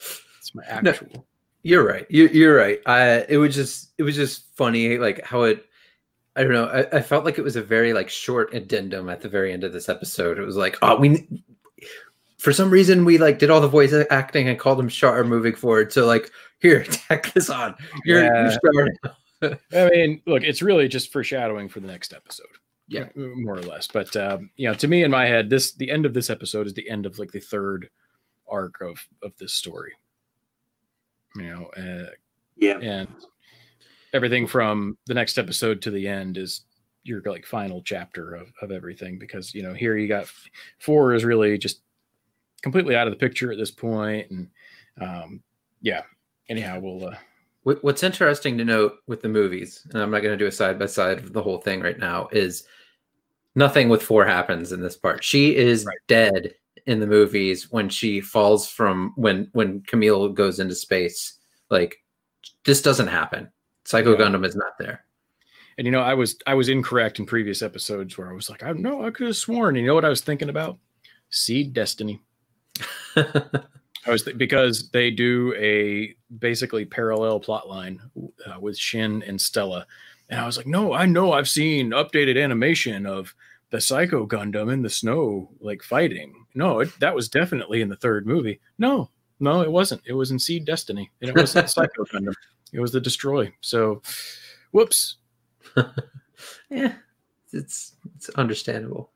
[0.00, 0.90] it's my No.
[0.90, 1.26] actual.
[1.62, 2.06] You're right.
[2.08, 2.80] You, you're right.
[2.86, 5.64] I it was just it was just funny like how it.
[6.36, 6.66] I don't know.
[6.66, 9.64] I, I felt like it was a very like short addendum at the very end
[9.64, 10.38] of this episode.
[10.38, 11.26] It was like, oh, we
[12.38, 15.54] for some reason we like did all the voice acting and called him Char moving
[15.54, 15.92] forward.
[15.92, 16.30] So like
[16.60, 17.74] here, tack this on.
[18.04, 18.56] You're, Yeah.
[18.62, 18.88] you're
[19.42, 19.58] Char.
[19.72, 22.46] I mean, look, it's really just foreshadowing for the next episode.
[22.90, 23.04] Yeah.
[23.14, 23.86] more or less.
[23.86, 26.66] But um, you know, to me in my head, this the end of this episode
[26.66, 27.90] is the end of like the third
[28.50, 29.92] arc of of this story.
[31.36, 32.10] You know, uh,
[32.56, 33.08] Yeah, and
[34.14, 36.62] everything from the next episode to the end is
[37.04, 40.32] your like final chapter of, of everything because you know here you got
[40.78, 41.82] four is really just
[42.62, 44.48] completely out of the picture at this point and
[45.00, 45.40] um
[45.80, 46.02] yeah
[46.48, 47.14] anyhow we'll uh
[47.64, 50.78] What's interesting to note with the movies, and I'm not going to do a side
[50.78, 52.64] by side of the whole thing right now, is
[53.54, 55.22] nothing with four happens in this part.
[55.22, 55.98] She is Right.
[56.06, 56.54] dead
[56.86, 61.34] in the movies when she falls from when when Camille goes into space.
[61.68, 62.02] Like
[62.64, 63.50] this doesn't happen.
[63.84, 64.18] Psycho Yeah.
[64.24, 65.04] Gundam is not there.
[65.76, 68.62] And you know, I was I was incorrect in previous episodes where I was like,
[68.62, 69.74] I know I could have sworn.
[69.76, 70.78] You know what I was thinking about?
[71.28, 72.22] Seed Destiny.
[73.16, 78.00] I was th- because they do a basically parallel plot line
[78.46, 79.86] uh, with Shinn and Stella,
[80.28, 83.34] and I was like, no, I know I've seen updated animation of
[83.70, 86.46] the Psycho Gundam in the snow, like fighting.
[86.54, 88.60] No, it, that was definitely in the third movie.
[88.78, 89.10] No,
[89.40, 90.02] no, it wasn't.
[90.06, 92.34] It was in Seed Destiny, and it wasn't Psycho Gundam.
[92.72, 93.52] It was the Destroy.
[93.60, 94.02] So,
[94.72, 95.16] whoops.
[96.70, 96.94] yeah,
[97.52, 99.10] it's it's understandable.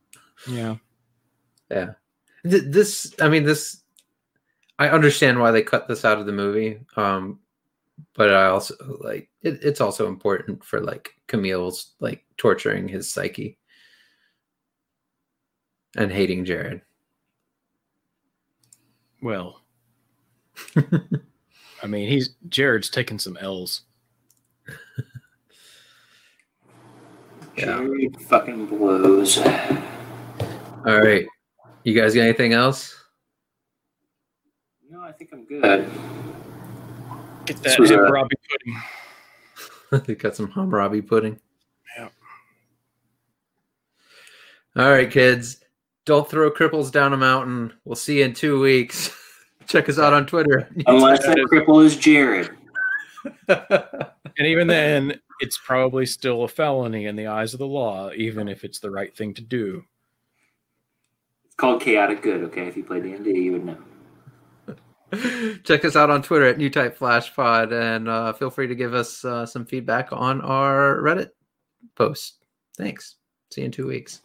[0.48, 0.76] Yeah.
[1.70, 1.92] Yeah,
[2.48, 3.82] Th- this I mean this.
[4.78, 7.38] I understand why they cut this out of the movie, um,
[8.14, 13.58] but I also like it, it's also important for like Camille's like torturing his psyche
[15.96, 16.82] and hating Jared.
[19.22, 19.62] Well,
[21.82, 23.82] I mean, he's Jared's taking some L's.
[27.56, 27.64] Yeah.
[27.64, 29.38] Jerry fucking blows.
[29.38, 31.26] All right,
[31.84, 32.96] you guys got anything else?
[34.88, 35.90] No, I think I'm good.
[37.46, 40.04] Get that was a- uh, Hammurabi pudding.
[40.06, 41.40] they got some Hammurabi pudding.
[41.96, 42.08] Yeah.
[44.76, 45.58] All right, kids.
[46.04, 47.72] Don't throw cripples down a mountain.
[47.84, 49.10] We'll see you in two weeks.
[49.66, 50.68] Check us out on Twitter.
[50.86, 52.50] Unless that cripple is Jared.
[53.48, 58.48] And even then, it's probably still a felony in the eyes of the law, even
[58.48, 59.84] if it's the right thing to do.
[61.62, 62.42] Called chaotic good.
[62.42, 63.78] Okay, if you play D and D, you would know.
[65.62, 68.74] Check us out on Twitter at New Type Flash Pod, and uh, feel free to
[68.74, 71.28] give us uh, some feedback on our Reddit
[71.94, 72.44] post.
[72.76, 73.14] Thanks.
[73.52, 74.22] See you in two weeks.